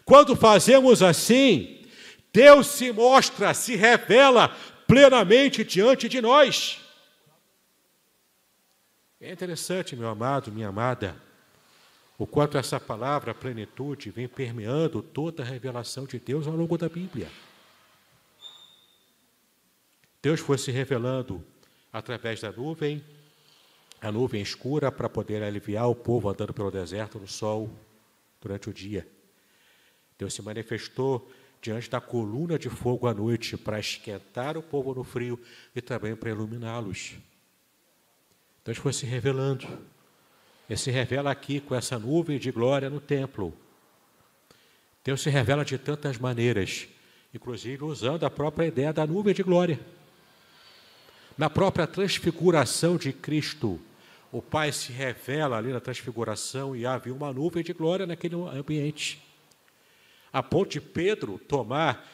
Quando 0.05 0.35
fazemos 0.35 1.03
assim, 1.03 1.85
Deus 2.33 2.67
se 2.67 2.91
mostra, 2.93 3.55
se 3.55 3.77
revela 3.77 4.49
plenamente 4.89 5.63
diante 5.63 6.09
de 6.09 6.21
nós. 6.21 6.81
É 9.21 9.31
interessante, 9.31 9.95
meu 9.95 10.09
amado, 10.09 10.51
minha 10.51 10.69
amada, 10.69 11.15
o 12.21 12.27
quanto 12.27 12.59
essa 12.59 12.79
palavra 12.79 13.33
plenitude 13.33 14.11
vem 14.11 14.29
permeando 14.29 15.01
toda 15.01 15.43
a 15.43 15.47
revelação 15.47 16.05
de 16.05 16.19
Deus 16.19 16.47
ao 16.47 16.55
longo 16.55 16.77
da 16.77 16.87
Bíblia. 16.87 17.31
Deus 20.21 20.39
foi 20.39 20.59
se 20.59 20.71
revelando 20.71 21.43
através 21.91 22.43
da 22.43 22.53
nuvem, 22.53 23.03
a 24.03 24.13
nuvem 24.13 24.43
escura 24.43 24.93
para 24.93 25.09
poder 25.09 25.43
aliviar 25.43 25.89
o 25.89 25.95
povo 25.95 26.29
andando 26.29 26.53
pelo 26.53 26.71
deserto 26.71 27.19
no 27.19 27.27
sol 27.27 27.71
durante 28.39 28.69
o 28.69 28.75
dia. 28.75 29.09
Deus 30.19 30.35
se 30.35 30.43
manifestou 30.43 31.33
diante 31.63 31.89
da 31.89 32.03
coluna 32.03 32.59
de 32.59 32.69
fogo 32.69 33.07
à 33.07 33.15
noite 33.15 33.57
para 33.57 33.81
esquentar 33.81 34.59
o 34.59 34.63
povo 34.63 34.95
no 34.95 35.05
frio 35.05 35.41
e 35.75 35.81
também 35.81 36.15
para 36.15 36.29
iluminá-los. 36.29 37.15
Deus 38.63 38.77
foi 38.77 38.93
se 38.93 39.07
revelando. 39.07 39.67
Ele 40.71 40.77
se 40.77 40.89
revela 40.89 41.33
aqui 41.33 41.59
com 41.59 41.75
essa 41.75 41.99
nuvem 41.99 42.39
de 42.39 42.53
glória 42.53 42.89
no 42.89 43.01
templo. 43.01 43.53
Deus 45.03 45.21
se 45.21 45.29
revela 45.29 45.65
de 45.65 45.77
tantas 45.77 46.17
maneiras, 46.17 46.87
inclusive 47.35 47.83
usando 47.83 48.23
a 48.23 48.31
própria 48.31 48.69
ideia 48.69 48.93
da 48.93 49.05
nuvem 49.05 49.35
de 49.35 49.43
glória. 49.43 49.81
Na 51.37 51.51
própria 51.51 51.89
transfiguração 51.89 52.97
de 52.97 53.13
Cristo, 53.13 53.81
o 54.31 54.41
Pai 54.41 54.71
se 54.71 54.93
revela 54.93 55.59
ali 55.59 55.73
na 55.73 55.81
transfiguração 55.81 56.77
e 56.77 56.87
havia 56.87 57.13
uma 57.13 57.33
nuvem 57.33 57.65
de 57.65 57.73
glória 57.73 58.07
naquele 58.07 58.37
ambiente. 58.37 59.21
A 60.33 60.41
ponto 60.41 60.71
de 60.71 60.81
Pedro 60.81 61.37
tomar 61.49 62.09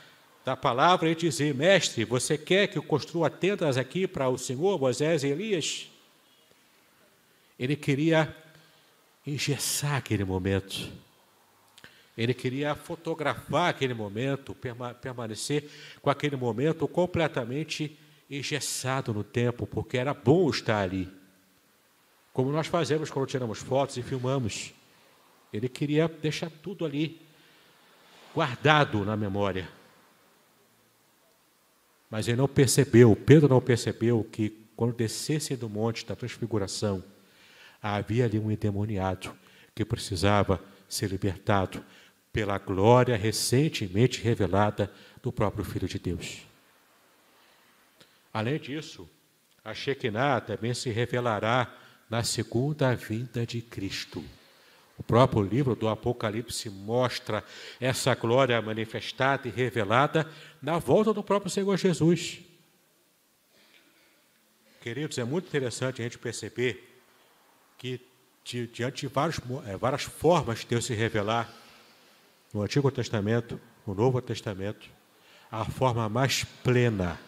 da 0.47 0.57
palavra 0.57 1.11
e 1.11 1.15
dizer: 1.15 1.55
Mestre, 1.55 2.07
você 2.07 2.39
quer 2.39 2.69
que 2.69 2.79
eu 2.79 2.83
construa 2.83 3.29
tendas 3.29 3.77
aqui 3.77 4.07
para 4.07 4.31
o 4.31 4.39
Senhor, 4.39 4.81
Moisés 4.81 5.25
e 5.25 5.29
Elias? 5.29 5.91
Ele 7.59 7.77
queria 7.77 8.35
engessar 9.27 9.97
aquele 9.97 10.25
momento. 10.25 10.91
Ele 12.17 12.33
queria 12.33 12.75
fotografar 12.75 13.71
aquele 13.71 13.93
momento, 13.93 14.57
permanecer 15.03 15.69
com 16.01 16.09
aquele 16.09 16.37
momento 16.37 16.89
completamente 16.89 17.99
engessado 18.31 19.13
no 19.13 19.23
tempo, 19.23 19.67
porque 19.67 19.99
era 19.99 20.15
bom 20.15 20.49
estar 20.49 20.81
ali 20.81 21.13
como 22.37 22.53
nós 22.53 22.67
fazemos 22.67 23.11
quando 23.11 23.27
tiramos 23.27 23.61
fotos 23.61 23.97
e 23.97 24.03
filmamos. 24.03 24.75
Ele 25.51 25.71
queria 25.71 26.07
deixar 26.07 26.51
tudo 26.51 26.85
ali 26.85 27.19
guardado 28.35 29.07
na 29.07 29.17
memória. 29.17 29.67
Mas 32.11 32.29
ele 32.29 32.37
não 32.37 32.47
percebeu, 32.47 33.17
Pedro 33.17 33.49
não 33.49 33.59
percebeu 33.59 34.23
que 34.23 34.51
quando 34.77 34.95
descesse 34.95 35.57
do 35.57 35.67
monte 35.67 36.05
da 36.05 36.15
transfiguração, 36.15 37.03
havia 37.95 38.25
ali 38.25 38.39
um 38.39 38.51
endemoniado 38.51 39.37
que 39.75 39.85
precisava 39.85 40.61
ser 40.89 41.11
libertado 41.11 41.85
pela 42.33 42.59
glória 42.59 43.17
recentemente 43.17 44.23
revelada 44.23 44.91
do 45.23 45.33
próprio 45.33 45.65
Filho 45.65 45.89
de 45.89 45.99
Deus. 45.99 46.43
Além 48.33 48.59
disso, 48.59 49.09
a 49.65 49.73
Shekinah 49.73 50.41
também 50.41 50.75
se 50.75 50.91
revelará 50.91 51.75
na 52.09 52.23
segunda 52.23 52.95
vinda 52.95 53.47
de 53.47 53.61
Cristo. 53.61 54.25
O 54.99 55.03
próprio 55.03 55.43
livro 55.43 55.75
do 55.75 55.89
Apocalipse 55.89 56.71
mostra 56.71 57.43
essa 57.81 58.15
glória 58.15 58.61
manifestada 58.63 59.49
e 59.49 59.51
revelada 59.51 60.31
na 60.63 60.79
volta 60.79 61.13
do 61.13 61.23
próprio 61.23 61.51
Senhor 61.51 61.77
Jesus. 61.77 62.41
Queridos, 64.81 65.19
é 65.19 65.25
muito 65.25 65.49
interessante 65.49 66.01
a 66.01 66.05
gente 66.05 66.19
perceber 66.19 66.86
que, 67.79 68.01
diante 68.45 69.07
de 69.07 69.13
é, 69.67 69.77
várias 69.77 70.03
formas 70.03 70.61
de 70.61 70.67
Deus 70.67 70.87
se 70.87 70.95
revelar, 70.95 71.53
no 72.53 72.63
Antigo 72.63 72.91
Testamento, 72.91 73.61
no 73.87 73.95
Novo 73.95 74.21
Testamento, 74.23 74.89
a 75.51 75.65
forma 75.65 76.09
mais 76.09 76.45
plena, 76.65 77.21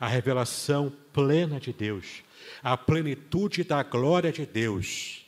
a 0.00 0.06
revelação 0.06 0.92
plena 1.12 1.60
de 1.60 1.72
Deus, 1.72 2.22
a 2.62 2.76
plenitude 2.76 3.64
da 3.64 3.82
glória 3.82 4.32
de 4.32 4.46
Deus, 4.46 5.26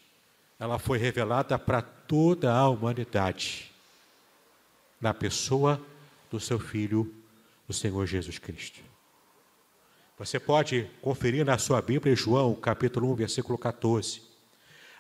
ela 0.59 0.79
foi 0.79 0.99
revelada 0.99 1.59
para 1.59 1.83
toda 1.83 2.53
a 2.53 2.68
humanidade, 2.68 3.71
na 5.01 5.14
pessoa 5.14 5.81
do 6.31 6.40
seu 6.40 6.59
Filho, 6.59 7.14
o 7.68 7.73
Senhor 7.73 8.07
Jesus 8.07 8.38
Cristo. 8.38 8.88
Você 10.19 10.41
pode 10.41 10.91
conferir 11.01 11.45
na 11.45 11.59
sua 11.59 11.81
Bíblia, 11.81 12.17
João, 12.17 12.53
capítulo 12.53 13.13
1, 13.13 13.15
versículo 13.15 13.57
14. 13.57 14.21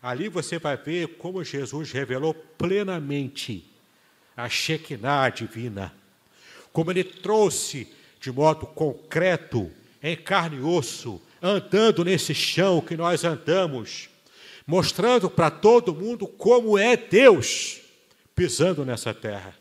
Ali 0.00 0.28
você 0.28 0.60
vai 0.60 0.76
ver 0.76 1.18
como 1.18 1.42
Jesus 1.42 1.90
revelou 1.90 2.32
plenamente 2.32 3.68
a 4.36 4.48
Shekinah 4.48 5.30
divina, 5.30 5.92
como 6.72 6.92
ele 6.92 7.02
trouxe 7.02 7.92
de 8.20 8.30
modo 8.30 8.64
concreto 8.64 9.68
em 10.00 10.16
carne 10.16 10.58
e 10.58 10.60
osso, 10.60 11.20
andando 11.42 12.04
nesse 12.04 12.32
chão 12.32 12.80
que 12.80 12.96
nós 12.96 13.24
andamos, 13.24 14.08
mostrando 14.64 15.28
para 15.28 15.50
todo 15.50 15.92
mundo 15.92 16.28
como 16.28 16.78
é 16.78 16.96
Deus 16.96 17.80
pisando 18.36 18.84
nessa 18.84 19.12
terra. 19.12 19.52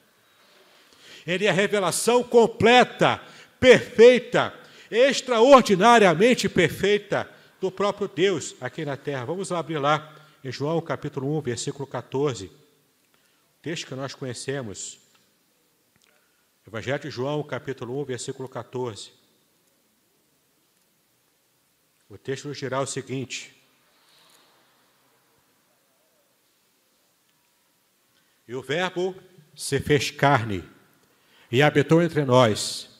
Ele 1.25 1.47
é 1.47 1.49
a 1.49 1.53
revelação 1.53 2.23
completa, 2.23 3.19
perfeita, 3.59 4.53
extraordinariamente 4.89 6.47
perfeita 6.47 7.29
do 7.59 7.71
próprio 7.71 8.07
Deus 8.07 8.55
aqui 8.61 8.85
na 8.85 8.95
terra. 8.95 9.25
Vamos 9.25 9.51
abrir 9.51 9.77
lá 9.79 10.15
em 10.43 10.51
João 10.51 10.81
capítulo 10.81 11.37
1, 11.37 11.41
versículo 11.41 11.87
14. 11.87 12.45
O 12.45 12.51
texto 13.61 13.87
que 13.87 13.95
nós 13.95 14.13
conhecemos. 14.13 14.99
Evangelho 16.65 16.99
de 16.99 17.09
João, 17.09 17.41
capítulo 17.43 17.99
1, 18.01 18.05
versículo 18.05 18.47
14. 18.47 19.11
O 22.09 22.17
texto 22.17 22.47
nos 22.47 22.57
dirá 22.57 22.79
o 22.79 22.85
seguinte: 22.85 23.55
E 28.47 28.55
o 28.55 28.61
Verbo 28.61 29.15
se 29.55 29.79
fez 29.79 30.09
carne 30.09 30.63
e 31.51 31.61
habitou 31.61 32.01
entre 32.01 32.23
nós, 32.23 32.96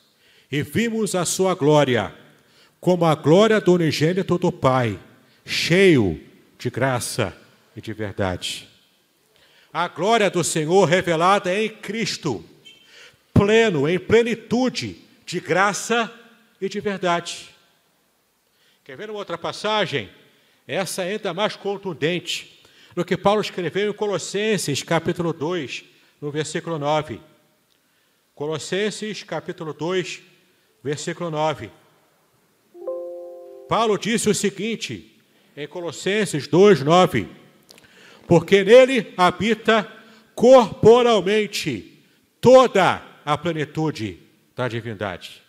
e 0.52 0.62
vimos 0.64 1.14
a 1.16 1.26
sua 1.26 1.54
glória, 1.54 2.14
como 2.80 3.06
a 3.06 3.16
glória 3.16 3.60
do 3.60 3.74
unigênito 3.74 4.38
do 4.38 4.52
Pai, 4.52 5.00
cheio 5.46 6.22
de 6.58 6.70
graça 6.70 7.36
e 7.76 7.82
de 7.82 7.94
verdade. 7.94 8.68
A 9.72 9.88
glória 9.88 10.30
do 10.30 10.44
Senhor 10.44 10.86
revelada 10.86 11.54
em 11.54 11.70
Cristo, 11.70 12.44
pleno, 13.34 13.88
em 13.88 14.00
plenitude 14.00 14.98
de 15.26 15.40
graça 15.40 16.12
e 16.62 16.70
de 16.70 16.80
verdade. 16.80 17.50
Quer 18.84 18.96
ver 18.96 19.10
uma 19.10 19.20
outra 19.20 19.38
passagem? 19.38 20.10
Essa 20.66 21.04
é 21.04 21.12
ainda 21.12 21.34
mais 21.34 21.56
contundente 21.56 22.64
do 22.96 23.06
que 23.06 23.18
Paulo 23.18 23.42
escreveu 23.42 23.92
em 23.92 23.94
Colossenses, 23.94 24.82
capítulo 24.82 25.34
2, 25.34 25.84
no 26.22 26.32
versículo 26.32 26.80
9. 26.80 27.22
Colossenses, 28.34 29.24
capítulo 29.24 29.74
2, 29.74 30.22
versículo 30.88 31.30
9. 31.30 31.70
Paulo 33.68 33.98
disse 33.98 34.30
o 34.30 34.34
seguinte, 34.34 35.20
em 35.56 35.68
Colossenses 35.68 36.48
2, 36.48 36.82
9: 36.82 37.28
Porque 38.26 38.64
nele 38.64 39.14
habita 39.18 39.86
corporalmente 40.34 42.02
toda 42.40 43.04
a 43.26 43.38
plenitude 43.38 44.18
da 44.56 44.70
divindade. 44.70 45.44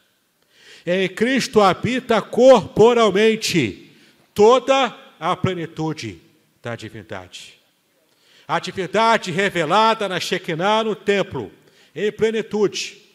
Em 0.85 1.09
Cristo 1.09 1.61
habita 1.61 2.21
corporalmente 2.21 3.93
toda 4.35 4.93
a 5.21 5.37
plenitude 5.37 6.21
da 6.61 6.75
divindade. 6.75 7.55
A 8.49 8.59
divindade 8.59 9.31
revelada 9.31 10.09
na 10.09 10.19
Shekinah 10.19 10.83
no 10.83 10.97
templo, 10.97 11.53
em 11.95 12.11
plenitude. 12.11 13.08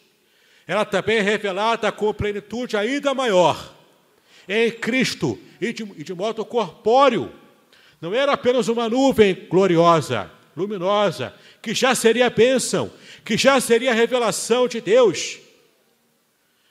Ela 0.66 0.84
também 0.84 1.18
é 1.18 1.20
revelada 1.20 1.90
com 1.92 2.12
plenitude 2.14 2.76
ainda 2.76 3.12
maior, 3.12 3.74
em 4.48 4.70
Cristo, 4.70 5.38
e 5.60 5.72
de, 5.72 5.82
e 5.82 6.04
de 6.04 6.14
modo 6.14 6.44
corpóreo. 6.44 7.32
Não 8.00 8.14
era 8.14 8.32
apenas 8.32 8.68
uma 8.68 8.88
nuvem 8.88 9.46
gloriosa, 9.48 10.30
luminosa, 10.56 11.34
que 11.60 11.74
já 11.74 11.94
seria 11.94 12.30
bênção, 12.30 12.90
que 13.24 13.36
já 13.36 13.60
seria 13.60 13.94
revelação 13.94 14.66
de 14.66 14.80
Deus. 14.80 15.38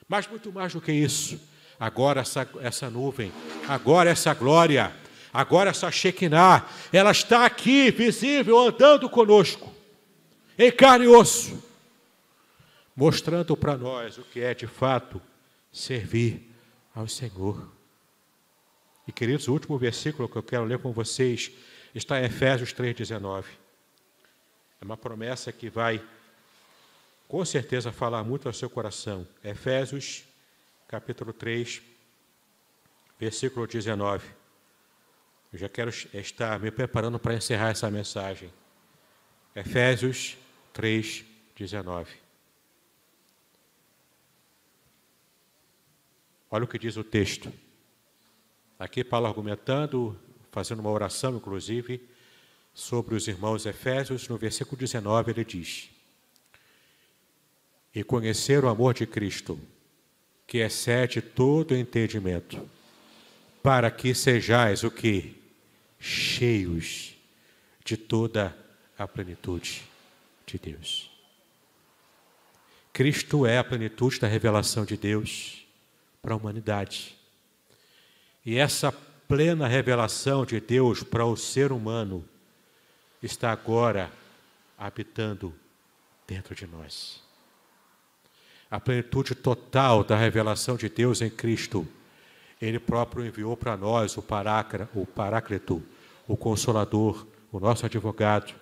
Mas 0.08 0.26
muito 0.26 0.52
mais 0.52 0.72
do 0.72 0.80
que 0.80 0.92
isso, 0.92 1.40
agora 1.78 2.20
essa, 2.20 2.48
essa 2.60 2.90
nuvem, 2.90 3.32
agora 3.68 4.10
essa 4.10 4.34
glória, 4.34 4.92
Agora 5.34 5.70
essa 5.70 5.90
Shekinah, 5.90 6.64
ela 6.92 7.10
está 7.10 7.44
aqui, 7.44 7.90
visível, 7.90 8.56
andando 8.56 9.10
conosco, 9.10 9.74
em 10.56 10.70
carne 10.70 11.06
e 11.06 11.08
osso, 11.08 11.60
mostrando 12.94 13.56
para 13.56 13.76
nós 13.76 14.18
o 14.18 14.22
que 14.22 14.40
é 14.40 14.54
de 14.54 14.66
fato 14.66 15.20
servir 15.72 16.50
ao 16.94 17.08
Senhor. 17.08 17.70
E 19.06 19.12
queridos, 19.12 19.48
o 19.48 19.52
último 19.52 19.76
versículo 19.76 20.28
que 20.28 20.36
eu 20.36 20.42
quero 20.42 20.64
ler 20.64 20.78
com 20.78 20.92
vocês 20.92 21.50
está 21.94 22.20
em 22.20 22.24
Efésios 22.24 22.72
3,19. 22.72 23.44
É 24.80 24.84
uma 24.84 24.96
promessa 24.96 25.52
que 25.52 25.68
vai, 25.68 26.02
com 27.28 27.44
certeza, 27.44 27.92
falar 27.92 28.22
muito 28.22 28.48
ao 28.48 28.54
seu 28.54 28.70
coração. 28.70 29.26
Efésios, 29.42 30.24
capítulo 30.88 31.32
3, 31.32 31.82
versículo 33.18 33.66
19. 33.66 34.26
Eu 35.52 35.58
já 35.58 35.68
quero 35.68 35.90
estar 35.90 36.58
me 36.58 36.70
preparando 36.70 37.18
para 37.18 37.34
encerrar 37.34 37.70
essa 37.70 37.90
mensagem. 37.90 38.52
Efésios 39.54 40.36
3, 40.72 41.24
19. 41.56 42.23
Olha 46.54 46.66
o 46.66 46.68
que 46.68 46.78
diz 46.78 46.96
o 46.96 47.02
texto. 47.02 47.52
Aqui 48.78 49.02
Paulo 49.02 49.26
argumentando, 49.26 50.16
fazendo 50.52 50.78
uma 50.78 50.90
oração, 50.90 51.36
inclusive, 51.36 52.00
sobre 52.72 53.16
os 53.16 53.26
irmãos 53.26 53.66
Efésios, 53.66 54.28
no 54.28 54.38
versículo 54.38 54.76
19 54.78 55.32
ele 55.32 55.44
diz: 55.44 55.90
E 57.92 58.04
conhecer 58.04 58.64
o 58.64 58.68
amor 58.68 58.94
de 58.94 59.04
Cristo, 59.04 59.58
que 60.46 60.58
excede 60.58 61.20
todo 61.20 61.74
entendimento, 61.74 62.70
para 63.60 63.90
que 63.90 64.14
sejais 64.14 64.84
o 64.84 64.92
que? 64.92 65.34
cheios 65.98 67.16
de 67.84 67.96
toda 67.96 68.56
a 68.96 69.08
plenitude 69.08 69.82
de 70.46 70.56
Deus. 70.56 71.10
Cristo 72.92 73.44
é 73.44 73.58
a 73.58 73.64
plenitude 73.64 74.20
da 74.20 74.28
revelação 74.28 74.84
de 74.84 74.96
Deus 74.96 75.63
para 76.24 76.32
a 76.32 76.36
humanidade. 76.38 77.14
E 78.46 78.56
essa 78.56 78.90
plena 79.28 79.68
revelação 79.68 80.46
de 80.46 80.58
Deus 80.58 81.02
para 81.02 81.26
o 81.26 81.36
ser 81.36 81.70
humano 81.70 82.24
está 83.22 83.52
agora 83.52 84.10
habitando 84.78 85.54
dentro 86.26 86.54
de 86.54 86.66
nós. 86.66 87.22
A 88.70 88.80
plenitude 88.80 89.34
total 89.34 90.02
da 90.02 90.16
revelação 90.16 90.76
de 90.76 90.88
Deus 90.88 91.20
em 91.20 91.28
Cristo, 91.28 91.86
Ele 92.60 92.78
próprio 92.78 93.26
enviou 93.26 93.54
para 93.54 93.76
nós 93.76 94.16
o, 94.16 94.22
parácra, 94.22 94.88
o 94.94 95.04
Paráclito, 95.04 95.82
o 96.26 96.38
Consolador, 96.38 97.26
o 97.52 97.60
nosso 97.60 97.84
advogado, 97.84 98.54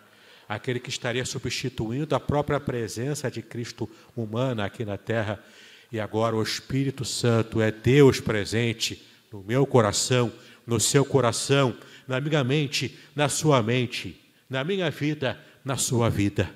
aquele 0.49 0.81
que 0.81 0.91
estaria 0.91 1.25
substituindo 1.25 2.17
a 2.17 2.21
própria 2.21 2.59
presença 2.59 3.31
de 3.31 3.41
Cristo 3.41 3.89
humana 4.17 4.65
aqui 4.65 4.85
na 4.85 4.99
terra. 4.99 5.41
E 5.93 6.01
agora 6.01 6.35
o 6.35 6.43
Espírito 6.43 7.05
Santo 7.05 7.61
é 7.61 7.71
Deus 7.71 8.19
presente 8.21 9.07
no 9.31 9.43
meu 9.43 9.67
coração, 9.67 10.33
no 10.67 10.81
seu 10.81 11.05
coração, 11.05 11.77
na 12.09 12.21
minha 12.21 12.43
mente, 12.43 12.99
na 13.15 13.29
sua 13.29 13.63
mente, 13.63 14.19
na 14.49 14.65
minha 14.65 14.91
vida, 14.91 15.39
na 15.65 15.77
sua 15.77 16.09
vida. 16.09 16.51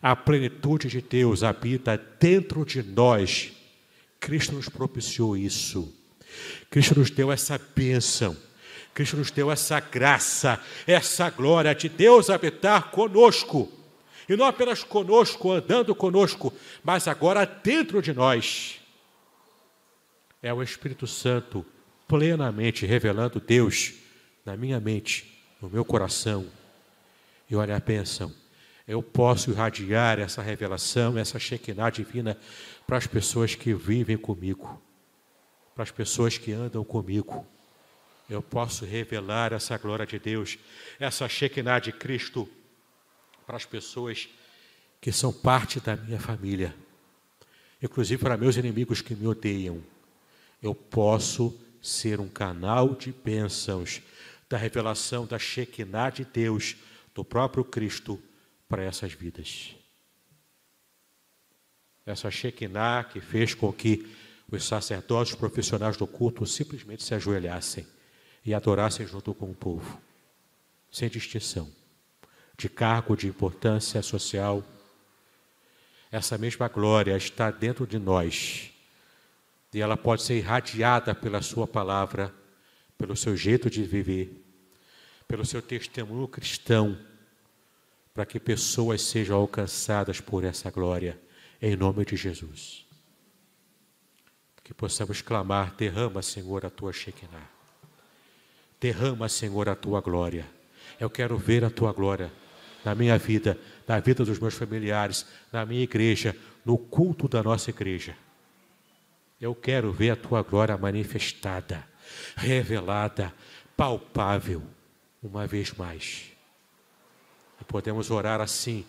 A 0.00 0.14
plenitude 0.14 0.88
de 0.88 1.00
Deus 1.00 1.42
habita 1.42 2.00
dentro 2.18 2.64
de 2.64 2.82
nós. 2.82 3.52
Cristo 4.20 4.54
nos 4.54 4.68
propiciou 4.68 5.36
isso. 5.36 5.92
Cristo 6.70 6.98
nos 6.98 7.10
deu 7.10 7.32
essa 7.32 7.60
bênção 7.74 8.36
Cristo 8.94 9.16
nos 9.16 9.30
deu 9.30 9.50
essa 9.50 9.80
graça, 9.80 10.60
essa 10.86 11.30
glória 11.30 11.74
de 11.74 11.88
Deus 11.88 12.28
habitar 12.28 12.90
conosco. 12.90 13.70
E 14.28 14.36
não 14.36 14.46
apenas 14.46 14.84
conosco, 14.84 15.52
andando 15.52 15.94
conosco, 15.94 16.52
mas 16.82 17.08
agora 17.08 17.44
dentro 17.44 18.00
de 18.00 18.12
nós. 18.12 18.80
É 20.42 20.52
o 20.52 20.62
Espírito 20.62 21.06
Santo 21.06 21.64
plenamente 22.08 22.84
revelando 22.84 23.40
Deus 23.40 23.94
na 24.44 24.56
minha 24.56 24.80
mente, 24.80 25.42
no 25.60 25.68
meu 25.68 25.84
coração. 25.84 26.46
E 27.48 27.54
olha, 27.54 27.80
pensam, 27.80 28.32
eu 28.86 29.02
posso 29.02 29.50
irradiar 29.50 30.18
essa 30.18 30.42
revelação, 30.42 31.16
essa 31.16 31.38
Shekinah 31.38 31.90
divina 31.90 32.36
para 32.86 32.96
as 32.96 33.06
pessoas 33.06 33.54
que 33.54 33.72
vivem 33.72 34.16
comigo, 34.16 34.80
para 35.74 35.84
as 35.84 35.90
pessoas 35.90 36.36
que 36.36 36.52
andam 36.52 36.84
comigo 36.84 37.46
eu 38.32 38.42
posso 38.42 38.84
revelar 38.84 39.52
essa 39.52 39.76
glória 39.76 40.06
de 40.06 40.18
Deus, 40.18 40.58
essa 40.98 41.28
Shekinah 41.28 41.80
de 41.80 41.92
Cristo 41.92 42.48
para 43.52 43.58
as 43.58 43.66
pessoas 43.66 44.30
que 44.98 45.12
são 45.12 45.30
parte 45.30 45.78
da 45.78 45.94
minha 45.94 46.18
família, 46.18 46.74
inclusive 47.82 48.22
para 48.22 48.34
meus 48.34 48.56
inimigos 48.56 49.02
que 49.02 49.14
me 49.14 49.26
odeiam. 49.26 49.84
Eu 50.62 50.74
posso 50.74 51.54
ser 51.82 52.18
um 52.18 52.30
canal 52.30 52.94
de 52.94 53.12
bênçãos 53.12 54.00
da 54.48 54.56
revelação 54.56 55.26
da 55.26 55.38
Shekinah 55.38 56.08
de 56.08 56.24
Deus, 56.24 56.76
do 57.14 57.22
próprio 57.22 57.62
Cristo, 57.62 58.18
para 58.66 58.82
essas 58.82 59.12
vidas. 59.12 59.76
Essa 62.06 62.30
Shekinah 62.30 63.04
que 63.04 63.20
fez 63.20 63.52
com 63.52 63.70
que 63.70 64.10
os 64.50 64.64
sacerdotes 64.64 65.34
profissionais 65.34 65.98
do 65.98 66.06
culto 66.06 66.46
simplesmente 66.46 67.02
se 67.02 67.14
ajoelhassem 67.14 67.86
e 68.46 68.54
adorassem 68.54 69.06
junto 69.06 69.34
com 69.34 69.50
o 69.50 69.54
povo, 69.54 70.00
sem 70.90 71.10
distinção 71.10 71.81
de 72.56 72.68
cargo, 72.68 73.16
de 73.16 73.26
importância 73.26 74.02
social. 74.02 74.64
Essa 76.10 76.36
mesma 76.36 76.68
glória 76.68 77.16
está 77.16 77.50
dentro 77.50 77.86
de 77.86 77.98
nós 77.98 78.72
e 79.72 79.80
ela 79.80 79.96
pode 79.96 80.22
ser 80.22 80.36
irradiada 80.36 81.14
pela 81.14 81.40
Sua 81.40 81.66
palavra, 81.66 82.32
pelo 82.98 83.16
seu 83.16 83.34
jeito 83.36 83.70
de 83.70 83.82
viver, 83.82 84.44
pelo 85.26 85.46
seu 85.46 85.62
testemunho 85.62 86.28
cristão, 86.28 86.98
para 88.12 88.26
que 88.26 88.38
pessoas 88.38 89.00
sejam 89.00 89.38
alcançadas 89.38 90.20
por 90.20 90.44
essa 90.44 90.70
glória, 90.70 91.18
em 91.60 91.74
nome 91.74 92.04
de 92.04 92.16
Jesus. 92.16 92.86
Que 94.62 94.74
possamos 94.74 95.22
clamar: 95.22 95.74
derrama, 95.74 96.20
Senhor, 96.20 96.66
a 96.66 96.70
tua 96.70 96.92
Shekinah. 96.92 97.50
Derrama, 98.78 99.28
Senhor, 99.28 99.68
a 99.68 99.74
tua 99.74 100.00
glória. 100.00 100.46
Eu 101.00 101.08
quero 101.08 101.38
ver 101.38 101.64
a 101.64 101.70
tua 101.70 101.92
glória 101.92 102.30
na 102.84 102.94
minha 102.94 103.16
vida, 103.18 103.58
na 103.86 104.00
vida 104.00 104.24
dos 104.24 104.38
meus 104.38 104.54
familiares, 104.54 105.26
na 105.52 105.64
minha 105.64 105.82
igreja, 105.82 106.36
no 106.64 106.76
culto 106.76 107.28
da 107.28 107.42
nossa 107.42 107.70
igreja. 107.70 108.16
Eu 109.40 109.54
quero 109.54 109.92
ver 109.92 110.10
a 110.10 110.16
tua 110.16 110.42
glória 110.42 110.76
manifestada, 110.76 111.86
revelada, 112.36 113.32
palpável, 113.76 114.62
uma 115.22 115.46
vez 115.46 115.72
mais. 115.72 116.30
E 117.60 117.64
podemos 117.64 118.10
orar 118.10 118.40
assim, 118.40 118.84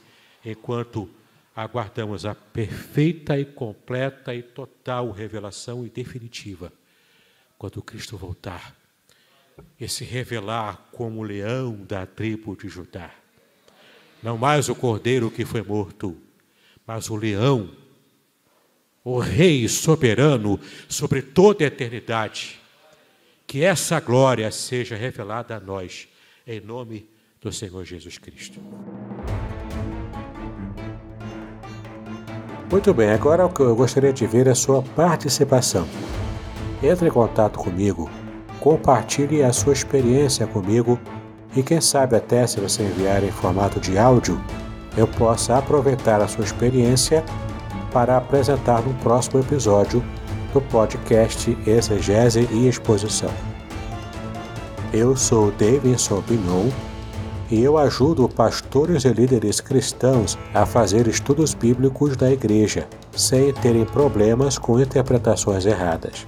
enquanto 0.45 1.09
aguardamos 1.55 2.25
a 2.25 2.33
perfeita 2.33 3.37
e 3.37 3.45
completa 3.45 4.33
e 4.33 4.41
total 4.41 5.11
revelação 5.11 5.85
e 5.85 5.89
definitiva, 5.89 6.71
quando 7.57 7.81
Cristo 7.81 8.17
voltar 8.17 8.75
e 9.79 9.87
se 9.87 10.03
revelar 10.03 10.89
como 10.91 11.21
leão 11.21 11.75
da 11.83 12.05
tribo 12.05 12.55
de 12.55 12.67
Judá. 12.67 13.22
Não 14.23 14.37
mais 14.37 14.69
o 14.69 14.75
cordeiro 14.75 15.29
que 15.29 15.43
foi 15.43 15.61
morto, 15.61 16.15
mas 16.87 17.09
o 17.09 17.15
leão, 17.15 17.69
o 19.03 19.19
rei 19.19 19.67
soberano 19.67 20.57
sobre 20.87 21.21
toda 21.21 21.65
a 21.65 21.67
eternidade. 21.67 22.59
Que 23.45 23.63
essa 23.63 23.99
glória 23.99 24.49
seja 24.49 24.95
revelada 24.95 25.57
a 25.57 25.59
nós, 25.59 26.07
em 26.47 26.61
nome 26.61 27.05
do 27.41 27.51
Senhor 27.51 27.83
Jesus 27.83 28.17
Cristo. 28.17 28.61
Muito 32.71 32.93
bem, 32.93 33.11
agora 33.11 33.43
eu 33.43 33.75
gostaria 33.75 34.13
de 34.13 34.25
ver 34.25 34.47
a 34.47 34.55
sua 34.55 34.81
participação. 34.81 35.87
Entre 36.81 37.07
em 37.07 37.11
contato 37.11 37.59
comigo, 37.59 38.09
compartilhe 38.59 39.43
a 39.43 39.51
sua 39.51 39.73
experiência 39.73 40.47
comigo 40.47 40.97
e 41.55 41.61
quem 41.63 41.79
sabe 41.79 42.15
até 42.15 42.45
se 42.47 42.59
você 42.59 42.83
enviar 42.83 43.23
em 43.23 43.31
formato 43.31 43.79
de 43.79 43.97
áudio, 43.97 44.41
eu 44.97 45.07
possa 45.07 45.57
aproveitar 45.57 46.21
a 46.21 46.27
sua 46.27 46.43
experiência 46.43 47.23
para 47.91 48.17
apresentar 48.17 48.81
no 48.81 48.93
próximo 48.95 49.39
episódio 49.39 50.03
do 50.51 50.61
podcast 50.61 51.57
Exegese 51.65 52.47
e 52.51 52.67
Exposição. 52.67 53.31
Eu 54.91 55.15
sou 55.15 55.51
Davidson 55.51 56.21
Bignon 56.27 56.69
e 57.49 57.61
eu 57.63 57.77
ajudo 57.77 58.29
pastores 58.29 59.05
e 59.05 59.09
líderes 59.09 59.59
cristãos 59.59 60.37
a 60.53 60.65
fazer 60.65 61.07
estudos 61.07 61.53
bíblicos 61.53 62.15
da 62.15 62.31
igreja, 62.31 62.87
sem 63.15 63.53
terem 63.53 63.85
problemas 63.85 64.57
com 64.57 64.79
interpretações 64.79 65.65
erradas. 65.65 66.27